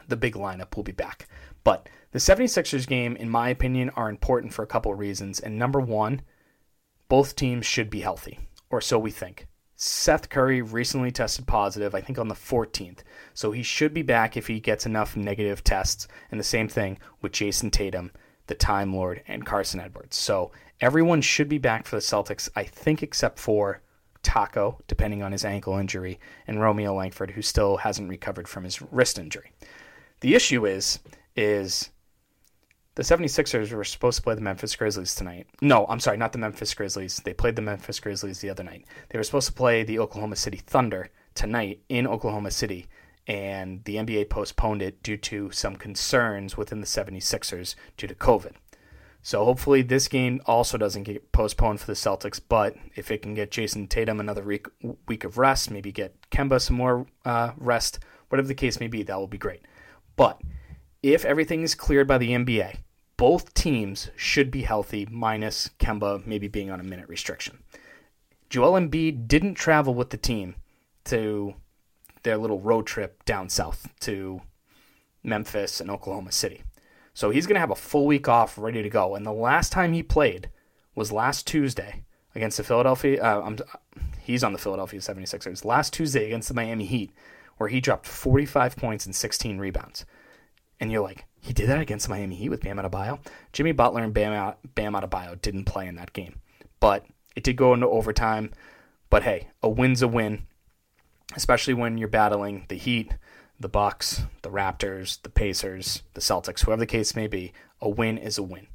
[0.08, 1.28] the big lineup will be back.
[1.62, 5.40] But the 76ers game, in my opinion, are important for a couple of reasons.
[5.40, 6.22] And number one,
[7.08, 8.38] both teams should be healthy,
[8.70, 9.46] or so we think.
[9.76, 13.00] Seth Curry recently tested positive, I think on the 14th.
[13.32, 16.06] So he should be back if he gets enough negative tests.
[16.30, 18.12] And the same thing with Jayson Tatum,
[18.46, 20.16] the Time Lord, and Carsen Edwards.
[20.16, 23.82] So everyone should be back for the Celtics, I think, except for
[24.22, 28.80] Taco, depending on his ankle injury, and Romeo Langford, who still hasn't recovered from his
[28.80, 29.52] wrist injury.
[30.20, 31.00] The issue is,
[31.36, 31.90] is
[32.96, 35.46] the 76ers were supposed to play the Memphis Grizzlies tonight.
[35.60, 37.20] No, I'm sorry, not the Memphis Grizzlies.
[37.24, 38.84] They played the Memphis Grizzlies the other night.
[39.08, 42.86] They were supposed to play the Oklahoma City Thunder tonight in Oklahoma City,
[43.26, 48.52] and the NBA postponed it due to some concerns within the 76ers due to COVID.
[49.22, 52.38] So hopefully this game also doesn't get postponed for the Celtics.
[52.46, 54.66] But if it can get Jayson Tatum another week,
[55.08, 59.02] week of rest, maybe get Kemba some more uh, rest, whatever the case may be,
[59.02, 59.62] that will be great.
[60.16, 60.42] But
[61.02, 62.76] if everything is cleared by the NBA,
[63.16, 67.62] both teams should be healthy, minus Kemba maybe being on a minute restriction.
[68.50, 70.56] Joel Embiid didn't travel with the team
[71.04, 71.54] to
[72.22, 74.40] their little road trip down south to
[75.22, 76.62] Memphis and Oklahoma City.
[77.14, 79.14] So he's going to have a full week off ready to go.
[79.14, 80.50] And the last time he played
[80.94, 83.22] was last Tuesday against the Philadelphia.
[83.22, 83.56] Uh,
[84.20, 85.64] he's on the Philadelphia 76ers.
[85.64, 87.12] Last Tuesday against the Miami Heat,
[87.56, 90.04] where he dropped 45 points and 16 rebounds.
[90.84, 93.18] And you're like, he did that against Miami Heat with Bam Adebayo?
[93.54, 96.40] Jimmy Butler and Bam, Bam Adebayo didn't play in that game.
[96.78, 98.50] But it did go into overtime.
[99.08, 100.42] But hey, a win's a win,
[101.34, 103.14] especially when you're battling the Heat,
[103.58, 108.18] the Bucks, the Raptors, the Pacers, the Celtics, whoever the case may be, a win
[108.18, 108.66] is a win.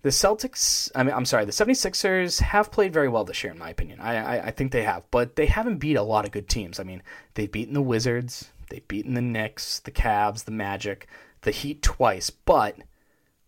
[0.00, 3.58] The Celtics, I mean, I'm sorry, the 76ers have played very well this year, in
[3.58, 4.00] my opinion.
[4.00, 6.80] I, I, I think they have, but they haven't beat a lot of good teams.
[6.80, 7.02] I mean,
[7.34, 11.06] they've beaten the Wizards, they've beaten the Knicks, the Cavs, the Magic,
[11.42, 12.76] the Heat twice, but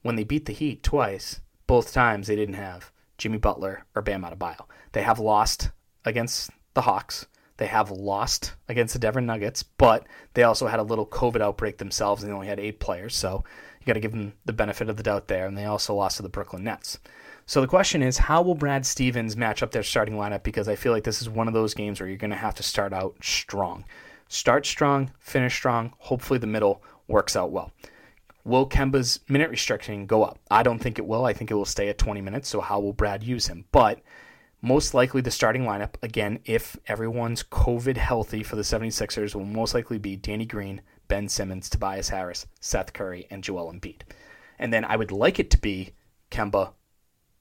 [0.02, 4.22] when they beat the Heat twice, both times they didn't have Jimmy Butler or Bam
[4.22, 4.64] Adebayo.
[4.92, 5.70] They have lost
[6.04, 7.26] against the Hawks,
[7.58, 11.76] They have lost against the Denver Nuggets, but they also had a little COVID outbreak
[11.76, 13.14] themselves and they only had eight players.
[13.14, 13.44] So
[13.80, 15.46] you got to give them the benefit of the doubt there.
[15.46, 16.98] And they also lost to the Brooklyn Nets.
[17.44, 20.42] So the question is, how will Brad Stevens match up their starting lineup?
[20.42, 22.54] Because I feel like this is one of those games where you're going to have
[22.54, 23.84] to start out strong.
[24.28, 25.92] Start strong, finish strong.
[25.98, 27.72] Hopefully the middle works out well.
[28.44, 30.38] Will Kemba's minute restriction go up?
[30.50, 31.26] I don't think it will.
[31.26, 32.48] I think it will stay at 20 minutes.
[32.48, 33.66] So how will Brad use him?
[33.70, 34.00] But
[34.62, 39.74] most likely the starting lineup, again, if everyone's COVID healthy for the 76ers, will most
[39.74, 44.02] likely be Danny Green, Ben Simmons, Tobias Harris, Seth Curry, and Joel Embiid.
[44.58, 45.94] And then I would like it to be
[46.30, 46.72] Kemba,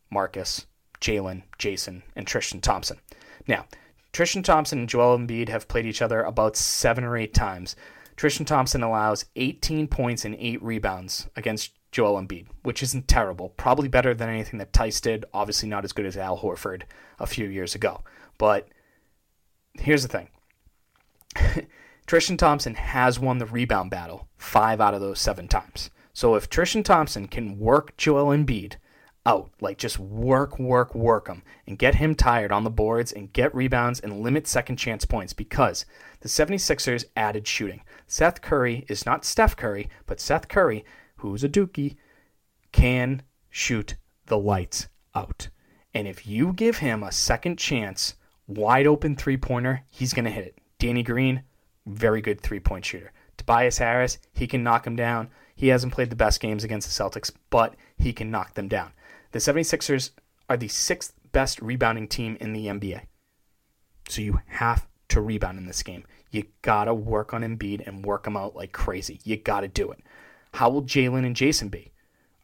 [0.10, 0.66] Marcus,
[1.02, 3.00] Jaylen, Jayson, and Tristan Thompson.
[3.48, 3.66] Now,
[4.12, 7.76] Tristan Thompson and Joel Embiid have played each other about seven or eight times.
[8.20, 13.48] Tristan Thompson allows 18 points and 8 rebounds against Joel Embiid, which isn't terrible.
[13.56, 15.24] Probably better than anything that Theis did.
[15.34, 16.82] Obviously, not as good as Al Horford
[17.18, 18.04] a few years ago.
[18.38, 18.68] But
[19.76, 20.28] here's the thing
[22.08, 25.90] Tristan Thompson has won the rebound battle five out of those seven times.
[26.12, 28.74] So if Tristan Thompson can work Joel Embiid
[29.26, 33.34] out, like just work, work, work him, and get him tired on the boards and
[33.34, 35.86] get rebounds and limit second chance points because
[36.22, 37.82] the 76ers added shooting.
[38.08, 40.84] Seth Curry is not Steph Curry, but Seth Curry,
[41.18, 41.98] who's a dookie,
[42.72, 43.96] can shoot
[44.28, 45.50] the lights out.
[45.94, 48.16] And if you give him a second chance,
[48.48, 50.58] wide open three pointer, he's going to hit it.
[50.78, 51.44] Danny Green,
[51.86, 53.12] very good three point shooter.
[53.38, 55.30] Tobias Harris, he can knock him down.
[55.56, 58.92] He hasn't played the best games against the Celtics, but he can knock them down.
[59.32, 60.12] The 76ers
[60.50, 63.02] are the sixth best rebounding team in the NBA.
[64.08, 66.06] So you have to rebound in this game.
[66.32, 69.20] You gotta work on Embiid and work him out like crazy.
[69.24, 70.00] You gotta do it.
[70.54, 71.92] How will Jaylen and Jayson be?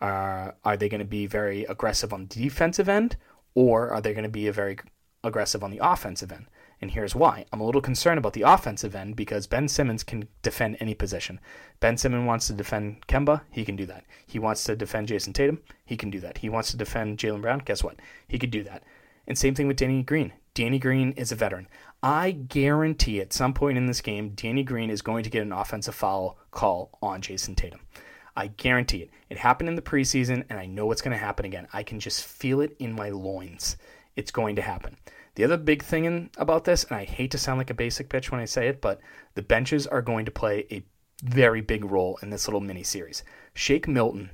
[0.01, 3.17] Uh, are they going to be very aggressive on the defensive end,
[3.53, 4.77] or are they going to be a very
[5.23, 6.45] aggressive on the offensive end?
[6.81, 7.45] And here's why.
[7.51, 11.39] I'm a little concerned about the offensive end because Ben Simmons can defend any position.
[11.79, 14.03] Ben Simmons wants to defend Kemba, he can do that.
[14.25, 16.39] He wants to defend Jayson Tatum, he can do that.
[16.39, 17.97] He wants to defend Jaylen Brown, guess what?
[18.27, 18.83] He could do that.
[19.27, 20.33] And same thing with Danny Green.
[20.53, 21.67] Danny Green is a veteran.
[22.03, 25.51] I guarantee at some point in this game, Danny Green is going to get an
[25.51, 27.81] offensive foul call on Jayson Tatum.
[28.35, 29.09] I guarantee it.
[29.29, 31.67] It happened in the preseason, and I know it's going to happen again.
[31.73, 33.77] I can just feel it in my loins.
[34.15, 34.97] It's going to happen.
[35.35, 38.09] The other big thing in, about this, and I hate to sound like a basic
[38.09, 38.99] pitch when I say it, but
[39.35, 40.83] the benches are going to play a
[41.23, 43.23] very big role in this little mini series.
[43.53, 44.31] Shake Milton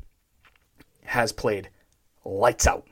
[1.06, 1.70] has played
[2.24, 2.88] lights out.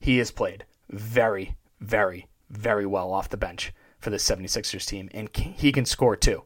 [0.00, 5.28] He has played very, very, very well off the bench for the 76ers team, and
[5.36, 6.44] he can score too.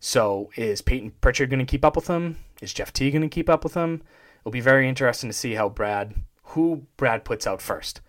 [0.00, 2.38] So is Payton Pritchard going to keep up with him?
[2.60, 4.02] Is Jeff T going to keep up with him?
[4.40, 8.00] It'll be very interesting to see how Brad, who Brad puts out first.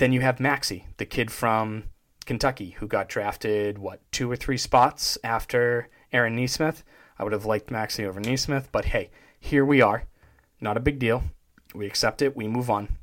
[0.00, 1.84] Then you have Maxey, the kid from
[2.24, 6.82] Kentucky, who got drafted what two or three spots after Aaron Nesmith.
[7.18, 10.04] I would have liked Maxey over Nesmith, but hey, here we are.
[10.58, 11.24] Not a big deal.
[11.74, 12.34] We accept it.
[12.34, 12.96] We move on.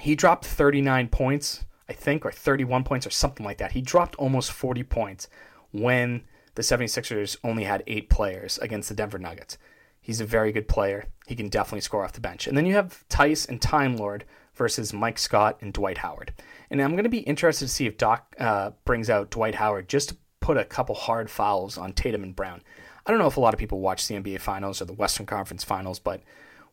[0.00, 3.72] He dropped 39 points, I think, or 31 points, or something like that.
[3.72, 5.28] He dropped almost 40 points
[5.72, 6.24] when
[6.56, 9.56] the 76ers only had eight players against the Denver Nuggets.
[9.98, 11.06] He's a very good player.
[11.26, 12.46] He can definitely score off the bench.
[12.46, 14.26] And then you have Theis and Time Lord
[14.58, 16.34] versus Mike Scott and Dwight Howard.
[16.70, 19.88] And I'm going to be interested to see if Doc uh, brings out Dwight Howard
[19.88, 22.62] just to put a couple hard fouls on Tatum and Brown.
[23.06, 25.24] I don't know if a lot of people watch the NBA Finals or the Western
[25.24, 26.22] Conference Finals, but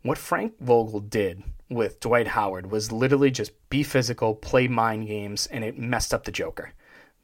[0.02, 5.48] what Frank Vogel did with Dwight Howard was literally just be physical, play mind games,
[5.48, 6.74] and it messed up the Joker,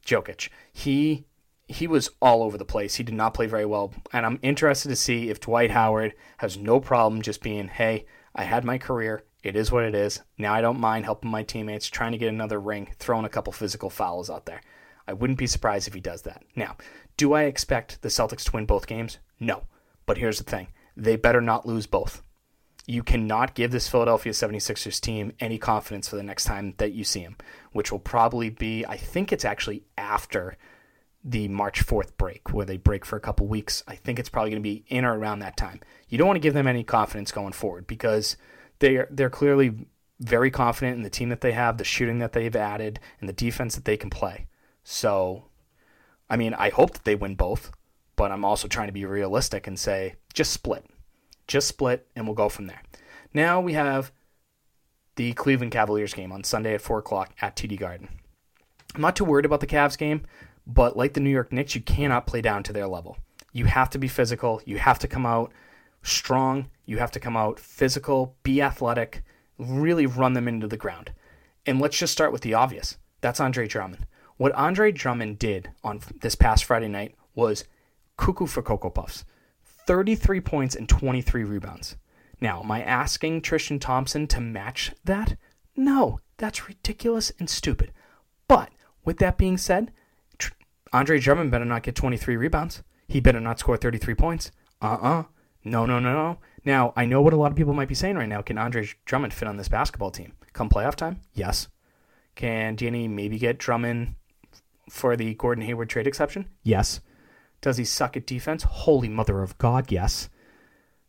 [0.04, 0.48] Jokic.
[0.72, 1.26] He
[1.68, 2.96] he was all over the place.
[2.96, 6.58] He did not play very well, and I'm interested to see if Dwight Howard has
[6.58, 9.24] no problem just being, hey, I had my career.
[9.42, 10.20] It is what it is.
[10.38, 13.52] Now I don't mind helping my teammates, trying to get another ring, throwing a couple
[13.52, 14.60] physical fouls out there.
[15.06, 16.44] I wouldn't be surprised if he does that.
[16.54, 16.76] Now,
[17.16, 19.18] do I expect the Celtics to win both games?
[19.40, 19.64] No.
[20.06, 22.22] But here's the thing they better not lose both
[22.86, 27.04] you cannot give this Philadelphia 76ers team any confidence for the next time that you
[27.04, 27.36] see them,
[27.72, 30.56] which will probably be, I think it's actually after
[31.24, 33.84] the March 4th break, where they break for a couple weeks.
[33.86, 35.80] I think it's probably going to be in or around that time.
[36.08, 38.36] You don't want to give them any confidence going forward because
[38.82, 39.86] they're, they're clearly
[40.20, 43.32] very confident in the team that they have, the shooting that they've added, and the
[43.32, 44.46] defense that they can play.
[44.84, 45.46] So,
[46.28, 47.72] I mean, I hope that they win both,
[48.16, 50.84] but I'm also trying to be realistic and say just split
[51.46, 52.82] just split, and we'll go from there.
[53.34, 54.12] Now we have
[55.16, 58.08] the Cleveland Cavaliers game on Sunday at 4 o'clock at TD Garden.
[58.94, 60.22] I'm not too worried about the Cavs game,
[60.66, 63.18] but like the New York Knicks, you cannot play down to their level.
[63.52, 64.62] You have to be physical.
[64.64, 65.52] You have to come out
[66.02, 66.68] strong.
[66.84, 69.22] You have to come out physical, be athletic,
[69.58, 71.12] really run them into the ground.
[71.66, 72.98] And let's just start with the obvious.
[73.20, 74.06] That's Andre Drummond.
[74.36, 77.64] What Andre Drummond did on this past Friday night was
[78.16, 79.24] cuckoo for Cocoa Puffs
[79.86, 81.96] 33 points and 23 rebounds.
[82.40, 85.36] Now, am I asking Tristan Thompson to match that?
[85.76, 87.92] No, that's ridiculous and stupid.
[88.48, 88.70] But
[89.04, 89.92] with that being said,
[90.92, 92.82] Andre Drummond better not get 23 rebounds.
[93.08, 94.50] He better not score 33 points.
[94.80, 95.22] Uh uh
[95.64, 96.38] No, no, no, no.
[96.64, 98.42] Now, I know what a lot of people might be saying right now.
[98.42, 100.32] Can Andre Drummond fit on this basketball team?
[100.52, 101.20] Come playoff time?
[101.34, 101.68] Yes.
[102.34, 104.14] Can Danny maybe get Drummond
[104.88, 106.48] for the Gordon Hayward trade exception?
[106.62, 107.00] Yes.
[107.60, 108.64] Does he suck at defense?
[108.64, 110.28] Holy mother of God, yes.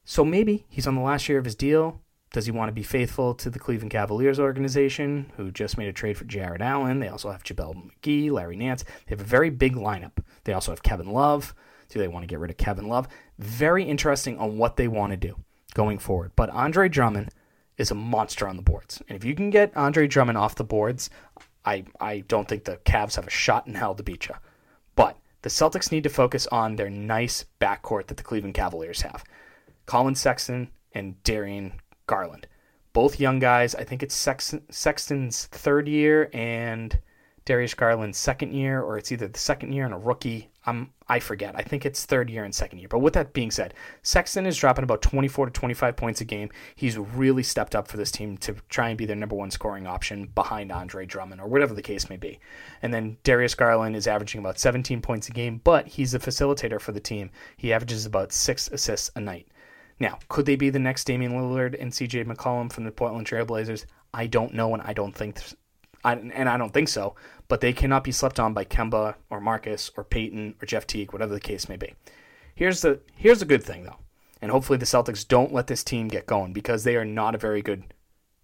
[0.06, 2.02] So maybe he's on the last year of his deal.
[2.32, 5.94] Does he want to be faithful to the Cleveland Cavaliers organization, who just made a
[5.94, 7.00] trade for Jarrett Allen?
[7.00, 8.84] They also have JaVale McGee, Larry Nance.
[8.84, 10.18] They have a very big lineup.
[10.44, 11.54] They also have Kevin Love.
[11.90, 13.08] Do they want to get rid of Kevin Love?
[13.44, 15.36] Very interesting on what they want to do
[15.74, 16.32] going forward.
[16.36, 17.32] But Andre Drummond
[17.78, 19.02] is a monster on the boards.
[19.08, 21.10] And if you can get Andre Drummond off the boards,
[21.66, 24.36] I, I don't think the Cavs have a shot in hell to beat you.
[24.96, 29.24] But the Celtics need to focus on their nice backcourt that the Cleveland Cavaliers have.
[29.86, 31.74] Collin Sexton and Darian
[32.08, 32.48] Garland.
[32.94, 33.76] Both young guys.
[33.76, 36.98] I think it's Sexton, Sexton's third year and
[37.46, 40.50] Darius Garland's second year, or it's either the second year and a rookie.
[40.66, 41.54] I'm I forget.
[41.56, 42.88] I think it's third year and second year.
[42.88, 46.50] But with that being said, Sexton is dropping about 24 to 25 points a game.
[46.76, 49.86] He's really stepped up for this team to try and be their number one scoring
[49.86, 52.40] option behind Andre Drummond or whatever the case may be.
[52.82, 56.80] And then Darius Garland is averaging about 17 points a game, but he's a facilitator
[56.80, 57.30] for the team.
[57.58, 59.48] He averages about six assists a night.
[60.00, 63.86] Now, could they be the next Damian Lillard and CJ McCollum from the Portland Trailblazers?
[64.14, 65.40] I don't know, and I don't think,
[66.04, 67.16] I, and I don't think so.
[67.48, 71.14] But they cannot be slept on by Kemba or Marcus or Payton or Jeff Teague,
[71.14, 71.94] whatever the case may be.
[72.56, 74.00] Here's the here's a good thing though,
[74.42, 77.40] and hopefully the Celtics don't let this team get going because they are not a
[77.40, 77.84] very good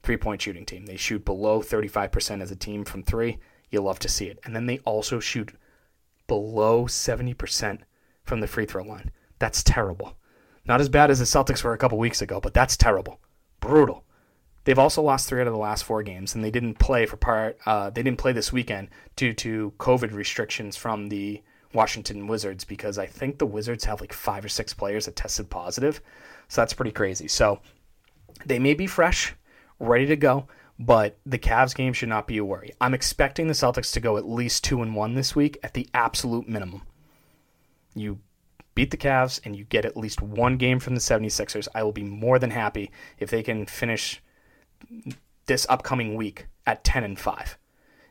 [0.04, 0.86] three point shooting team.
[0.86, 3.40] They shoot below 35% as a team from three.
[3.70, 5.54] You'll love to see it, and then they also shoot
[6.28, 7.80] below 70%
[8.24, 9.12] from the free throw line.
[9.38, 10.18] That's terrible.
[10.66, 13.20] Not as bad as the Celtics were a couple weeks ago, but that's terrible.
[13.60, 14.06] Brutal.
[14.70, 17.18] They've also lost three out of the last four games, and they didn't play for
[17.18, 17.58] part.
[17.66, 21.42] Uh, they didn't play this weekend due to COVID restrictions from the
[21.74, 25.50] Washington Wizards because I think the Wizards have like five or six players that tested
[25.50, 26.02] positive,
[26.50, 27.28] so that's pretty crazy.
[27.28, 27.62] So
[28.46, 29.34] they may be fresh,
[29.80, 30.46] ready to go,
[30.78, 32.72] but the Cavs game should not be a worry.
[32.80, 35.90] I'm expecting the Celtics to go at least two and one this week at the
[35.96, 36.84] absolute minimum.
[37.96, 38.20] You
[38.76, 41.92] beat the Cavs and you get at least one game from the 76ers, I will
[41.92, 44.22] be more than happy if they can finish
[45.46, 47.58] this upcoming week at 10 and 5.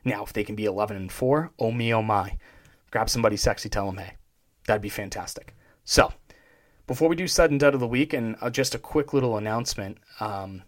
[0.05, 2.39] Now, if they can be 11 and 4, oh me, oh my.
[2.91, 4.15] Grab somebody sexy, tell them hey.
[4.67, 5.55] That'd be fantastic.
[5.85, 6.13] So,
[6.87, 9.99] before we do sudden dud of the week, and uh, just a quick little announcement,
[10.21, 10.63] um,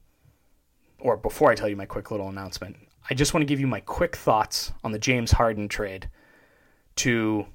[0.98, 2.76] or before I tell you my quick little announcement,
[3.08, 6.08] I just want to give you my quick thoughts on the James Harden trade
[6.96, 7.46] to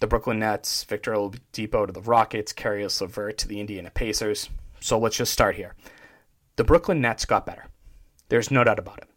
[0.00, 4.48] the Brooklyn Nets, Victor Oladipo to the Rockets, Caris LeVert to the Indiana Pacers.
[4.80, 5.74] So let's just start here.
[6.56, 7.66] The Brooklyn Nets got better.
[8.28, 9.08] There's no doubt about it.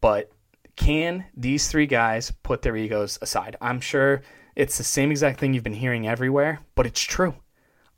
[0.00, 0.30] But
[0.76, 3.56] can these three guys put their egos aside?
[3.60, 4.22] I'm sure
[4.56, 7.34] it's the same exact thing you've been hearing everywhere, but it's true.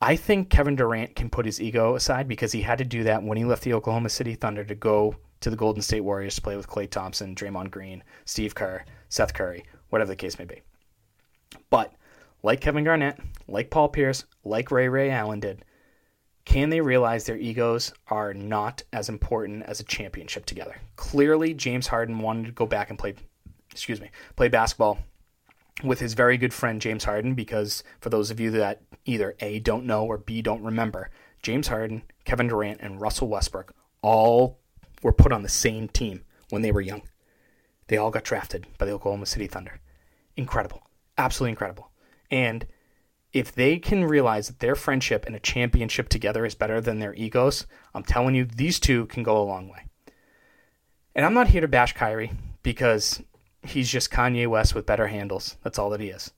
[0.01, 3.23] I think Kevin Durant can put his ego aside because he had to do that
[3.23, 6.43] when he left the Oklahoma City Thunder to go to the Golden State Warriors to
[6.43, 10.61] play with Klay Thompson, Draymond Green, Steve Kerr, Seth Curry, whatever the case may be.
[11.71, 11.93] But
[12.43, 15.65] like Kevin Garnett, like Paul Pierce, like Ray Ray Allen did,
[16.45, 20.77] can they realize their egos are not as important as a championship together?
[20.97, 23.15] Clearly, James Harden wanted to go back and play,
[23.71, 24.99] excuse me, play basketball
[25.83, 29.59] with his very good friend James Harden because for those of you that either A
[29.59, 31.11] don't know or B don't remember,
[31.43, 34.59] James Harden, Kevin Durant, and Russell Westbrook all
[35.03, 37.03] were put on the same team when they were young.
[37.89, 39.81] They all got drafted by the Oklahoma City Thunder.
[40.37, 40.87] Incredible.
[41.19, 41.91] Absolutely incredible.
[42.31, 42.67] And
[43.35, 47.15] if they can realize that their friendship and a championship together is better than their
[47.15, 49.89] egos, I'm telling you, these two can go a long way.
[51.17, 52.31] And I'm not here to bash Kyrie
[52.63, 53.21] because
[53.65, 55.57] he's just Kanye West with better handles.
[55.65, 56.31] That's all that he is.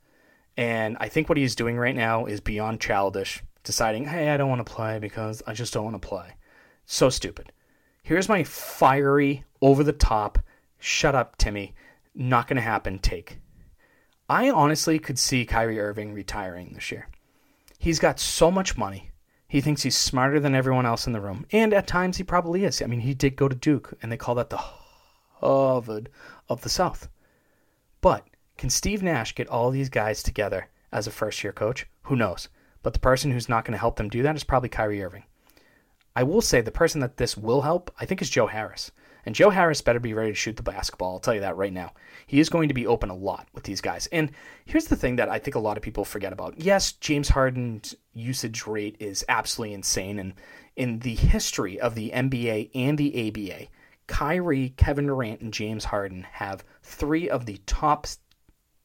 [0.57, 4.49] And I think what he's doing right now is beyond childish, deciding, hey, I don't
[4.49, 6.35] want to play because I just don't want to play.
[6.87, 7.53] So stupid.
[8.03, 10.39] Here's my fiery, over the top,
[10.79, 11.75] shut up, Timmy,
[12.15, 13.39] not going to happen take.
[14.29, 17.09] I honestly could see Kyrie Irving retiring this year.
[17.79, 19.13] He's got so much money.
[19.47, 21.47] He thinks he's smarter than everyone else in the room.
[21.53, 22.83] And at times he probably is.
[22.83, 24.61] I mean, he did go to Duke, and they call that the
[25.41, 26.09] Harvard
[26.49, 27.09] of the South.
[28.01, 28.27] But
[28.59, 31.87] can Steve Nash get all these guys together as a first year coach?
[32.03, 32.49] Who knows?
[32.83, 35.25] But the person who's not going to help them do that is probably Kyrie Irving.
[36.17, 38.91] I will say the person that this will help, I think, is Joe Harris.
[39.27, 41.15] And Joe Harris better be ready to shoot the basketball.
[41.15, 41.93] I'll tell you that right now.
[42.27, 44.07] He is going to be open a lot with these guys.
[44.13, 44.31] And
[44.65, 46.59] here's the thing that I think a lot of people forget about.
[46.59, 50.21] Yes, James Harden's usage rate is absolutely insane.
[50.21, 50.35] And
[50.77, 53.67] in the history of the NBA and the ABA,
[54.07, 58.07] Kyrie, Kevin Durant, and James Harden have three of the top.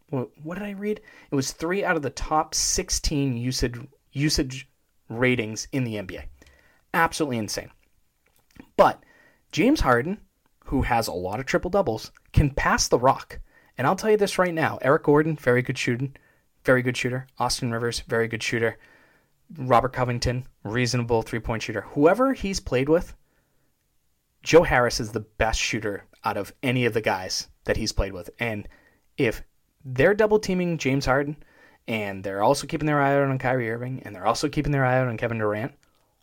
[0.10, 1.02] What did I read?
[1.32, 3.80] It was three out of the top 16 usage
[4.12, 4.68] usage
[5.08, 6.24] ratings in the NBA.
[6.94, 7.70] Absolutely insane.
[8.76, 9.04] But
[9.52, 10.20] James Harden,
[10.72, 13.38] who has a lot of triple doubles, can pass the rock.
[13.78, 16.16] And I'll tell you this right now Eric Gordon, very good shooting,
[16.64, 17.28] very good shooter.
[17.38, 18.78] Austin Rivers, very good shooter.
[19.58, 21.82] Robert Covington, reasonable three point shooter.
[21.82, 23.14] Whoever he's played with,
[24.44, 28.14] Joe Harris is the best shooter out of any of the guys that he's played
[28.14, 28.30] with.
[28.40, 28.66] And
[29.18, 29.44] if
[29.84, 31.36] they're double teaming James Harden
[31.86, 34.86] and they're also keeping their eye out on Kyrie Irving and they're also keeping their
[34.86, 35.74] eye out on Kevin Durant,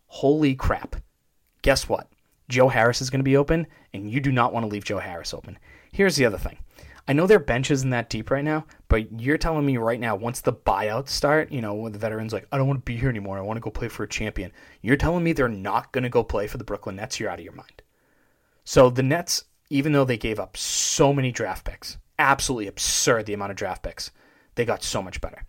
[0.07, 0.97] holy crap.
[1.61, 2.09] Guess what?
[2.49, 4.99] Joe Harris is going to be open, and you do not want to leave Joe
[4.99, 5.59] Harris open.
[5.93, 6.59] Here's the other thing.
[7.07, 10.15] I know their bench isn't that deep right now, but you're telling me right now,
[10.15, 12.99] once the buyouts start, you know, when the veterans like, I don't want to be
[12.99, 13.39] here anymore.
[13.39, 14.53] I want to go play for a champion.
[14.83, 17.19] You're telling me they're not going to go play for the Brooklyn Nets.
[17.19, 17.83] You're out of your mind.
[18.65, 23.33] So the Nets, even though they gave up so many draft picks, absolutely absurd the
[23.33, 24.11] amount of draft picks,
[24.57, 25.47] they got so much better.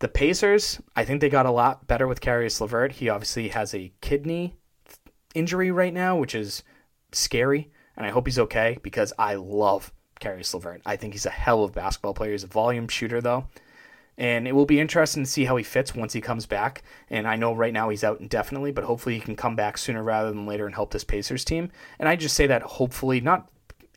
[0.00, 2.92] The Pacers, I think they got a lot better with Caris LeVert.
[2.92, 4.56] He obviously has a kidney
[5.34, 6.62] injury right now, which is
[7.12, 10.82] scary, and I hope he's okay because I love Caris LeVert.
[10.86, 12.32] I think he's a hell of a basketball player.
[12.32, 13.46] He's a volume shooter though.
[14.18, 16.82] And it will be interesting to see how he fits once he comes back.
[17.08, 20.02] And I know right now he's out indefinitely, but hopefully he can come back sooner
[20.02, 21.70] rather than later and help this Pacers team.
[21.98, 23.48] And I just say that hopefully, not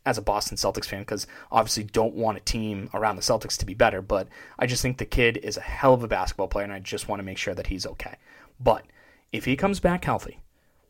[0.06, 3.66] as a Boston Celtics fan, because obviously don't want a team around the Celtics to
[3.66, 4.28] be better, but
[4.58, 7.08] I just think the kid is a hell of a basketball player, and I just
[7.08, 8.16] want to make sure that he's okay.
[8.60, 8.84] But
[9.32, 10.40] if he comes back healthy,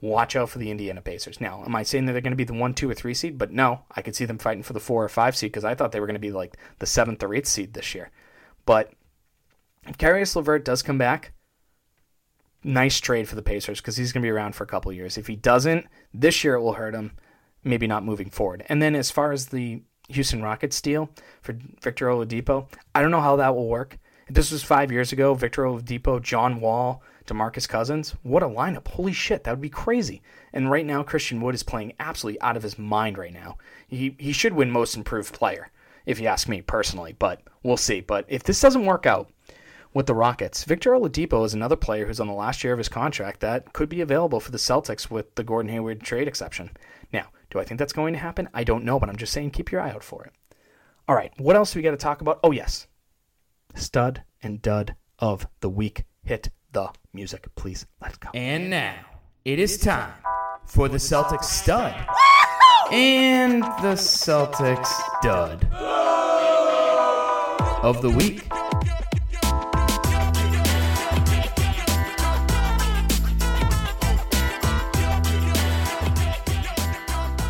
[0.05, 1.41] watch out for the Indiana Pacers.
[1.41, 3.39] Now, am I saying that they're going to be the one, two, or three seed?
[3.39, 5.75] But no, I could see them fighting for the four or five seed because I
[5.75, 8.11] thought they were going to be like the seventh or eighth seed this year.
[8.67, 8.93] But
[9.87, 11.33] if Caris LeVert does come back,
[12.63, 15.17] nice trade for the Pacers because he's going to be around for a couple years.
[15.17, 17.13] If he doesn't, this year it will hurt him.
[17.63, 18.65] Maybe not moving forward.
[18.69, 21.09] And then as far as the Houston Rockets deal
[21.41, 23.99] for Victor Oladipo, I don't know how that will work.
[24.29, 28.89] If this was five years ago, Victor Oladipo, John Wall, DeMarcus Cousins, what a lineup.
[28.89, 30.23] Holy shit, that would be crazy.
[30.53, 33.57] And right now, Christian Wood is playing absolutely out of his mind right now.
[33.89, 35.71] He, he should win most improved player,
[36.07, 38.01] if you ask me personally, but we'll see.
[38.01, 39.31] But if this doesn't work out
[39.95, 42.89] with the Rockets, Victor Oladipo is another player who's on the last year of his
[42.89, 46.71] contract that could be available for the Celtics with the Gordon Hayward trade exception.
[47.13, 48.49] Now, do I think that's going to happen?
[48.53, 50.33] I don't know, but I'm just saying keep your eye out for it.
[51.07, 52.41] All right, what else do we got to talk about?
[52.43, 52.87] Oh, yes.
[53.75, 56.05] Stud and dud of the week.
[56.23, 57.87] Hit the music, please.
[58.03, 58.29] Let's go.
[58.35, 58.97] And now
[59.45, 60.13] it is time
[60.67, 61.95] for the Celtics stud
[62.93, 65.67] and the Celtics dud
[67.83, 68.47] of the week.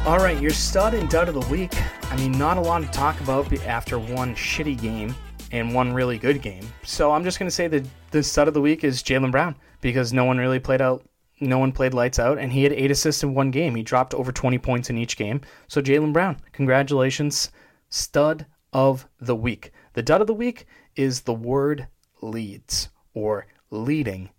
[0.06, 1.72] All right, your stud and dud of the week.
[2.12, 5.14] I mean, not a lot to talk about after one shitty game
[5.54, 6.66] and one really good game.
[6.82, 9.54] So I'm just going to say that the stud of the week is Jaylen Brown
[9.80, 11.04] because no one really played out.
[11.40, 13.74] No one played lights out, and he had eight assists in one game.
[13.74, 15.40] He dropped over 20 points in each game.
[15.68, 17.50] So Jaylen Brown, congratulations,
[17.88, 19.72] stud of the week.
[19.92, 21.86] The dud of the week is the word
[22.20, 24.30] leads or leading,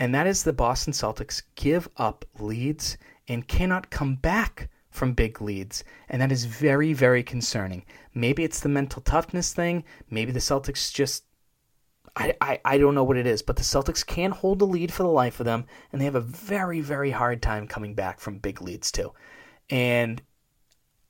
[0.00, 2.96] and that is the Boston Celtics give up leads
[3.28, 7.84] and cannot come back from big leads, and that is very, very concerning.
[8.14, 9.84] Maybe it's the mental toughness thing.
[10.10, 11.24] Maybe the Celtics just.
[12.16, 14.92] I, I, I don't know what it is, but the Celtics can't hold a lead
[14.92, 18.20] for the life of them, and they have a very, very hard time coming back
[18.20, 19.12] from big leads, too.
[19.68, 20.22] And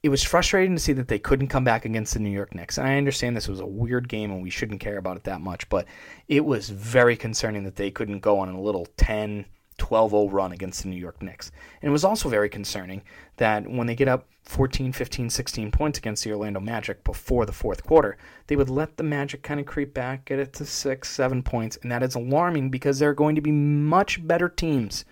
[0.05, 2.77] it was frustrating to see that they couldn't come back against the New York Knicks.
[2.77, 5.41] And I understand this was a weird game and we shouldn't care about it that
[5.41, 5.87] much, but
[6.29, 9.47] it was very concerning that they couldn't go on a little 10,
[9.79, 11.51] 12 0 run against the New York Knicks.
[11.83, 13.03] And it was also very concerning
[13.37, 17.53] that when they get up 14, 15, 16 points against the Orlando Magic before the
[17.53, 18.17] fourth quarter,
[18.47, 21.79] they would let the Magic kind of creep back, get it to six, seven points.
[21.83, 25.05] And that is alarming because there are going to be much better teams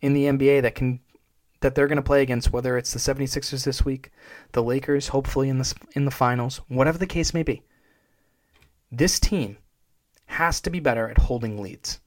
[0.00, 1.00] in the NBA that can.
[1.62, 4.12] That they're going to play against, whether it's the 76ers this week,
[4.52, 7.62] the Lakers, hopefully in the in the finals, whatever the case may be.
[8.92, 9.56] This team
[10.26, 11.98] has to be better at holding leads,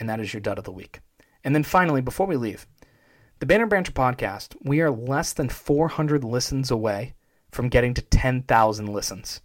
[0.00, 1.00] and that is your dud of the week.
[1.44, 2.66] And then finally, before we leave,
[3.40, 7.14] the Banner Banter podcast, we are less than 400 listens away
[7.50, 9.40] from getting to 10,000 listens.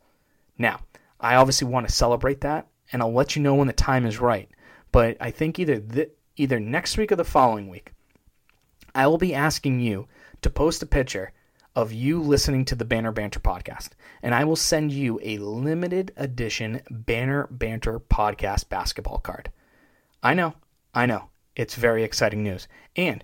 [0.58, 0.82] Now,
[1.20, 4.20] I obviously want to celebrate that, and I'll let you know when the time is
[4.20, 4.50] right.
[4.92, 7.92] But I think either th- either next week or the following week,
[8.96, 10.08] I will be asking you
[10.42, 11.32] to post a picture
[11.76, 13.90] of you listening to the Banner Banter podcast,
[14.22, 19.52] and I will send you a limited edition Banner Banter podcast basketball card.
[20.22, 20.54] I know,
[20.94, 22.68] I know, it's very exciting news.
[22.96, 23.24] And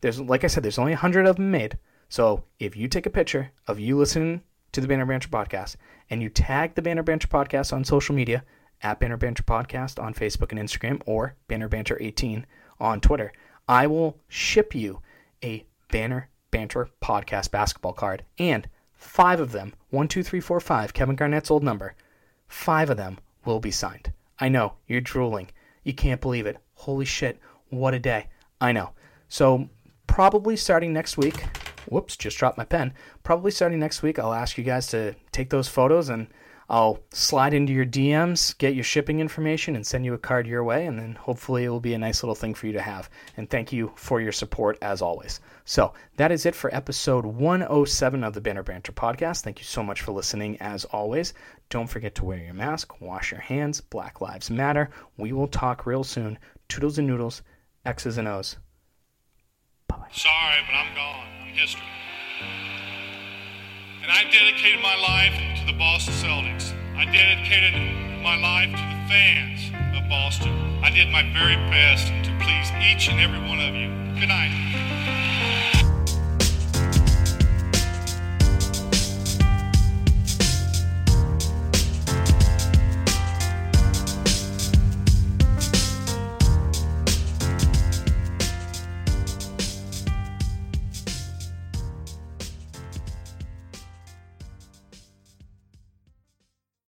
[0.00, 1.78] there's, like I said, there's only 100 of them made.
[2.08, 4.42] So if you take a picture of you listening
[4.72, 5.76] to the Banner Banter podcast
[6.10, 8.44] and you tag the Banner Banter podcast on social media
[8.82, 12.46] at Banner Banter Podcast on Facebook and Instagram or Banner Banter 18
[12.80, 13.32] on Twitter,
[13.68, 15.00] I will ship you
[15.42, 18.24] a Banner Banter Podcast basketball card.
[18.38, 21.94] And five of them, one, two, three, four, five, Kevin Garnett's old number,
[22.48, 24.12] five of them will be signed.
[24.38, 25.50] I know, you're drooling.
[25.84, 26.58] You can't believe it.
[26.74, 27.40] Holy shit,
[27.72, 28.28] what a day.
[28.60, 28.90] I know.
[29.28, 29.68] So,
[30.06, 31.44] probably starting next week,
[31.88, 32.92] whoops, just dropped my pen.
[33.22, 36.28] Probably starting next week, I'll ask you guys to take those photos and
[36.68, 40.64] I'll slide into your DMs, get your shipping information, and send you a card your
[40.64, 40.86] way.
[40.86, 43.10] And then hopefully it will be a nice little thing for you to have.
[43.36, 45.40] And thank you for your support as always.
[45.64, 49.42] So that is it for episode 107 of the Banner Banter podcast.
[49.42, 51.34] Thank you so much for listening as always.
[51.68, 53.80] Don't forget to wear your mask, wash your hands.
[53.80, 54.90] Black Lives Matter.
[55.18, 56.38] We will talk real soon.
[56.68, 57.42] Toodles and noodles,
[57.84, 58.56] X's and O's.
[59.88, 60.06] Bye.
[60.12, 61.26] Sorry, but I'm gone.
[61.42, 61.82] I'm history.
[64.02, 66.72] And I dedicated my life to the Boston Celtics.
[66.96, 67.74] I dedicated
[68.22, 70.52] my life to the fans of Boston.
[70.82, 73.90] I did my very best to please each and every one of you.
[74.20, 75.31] Good night.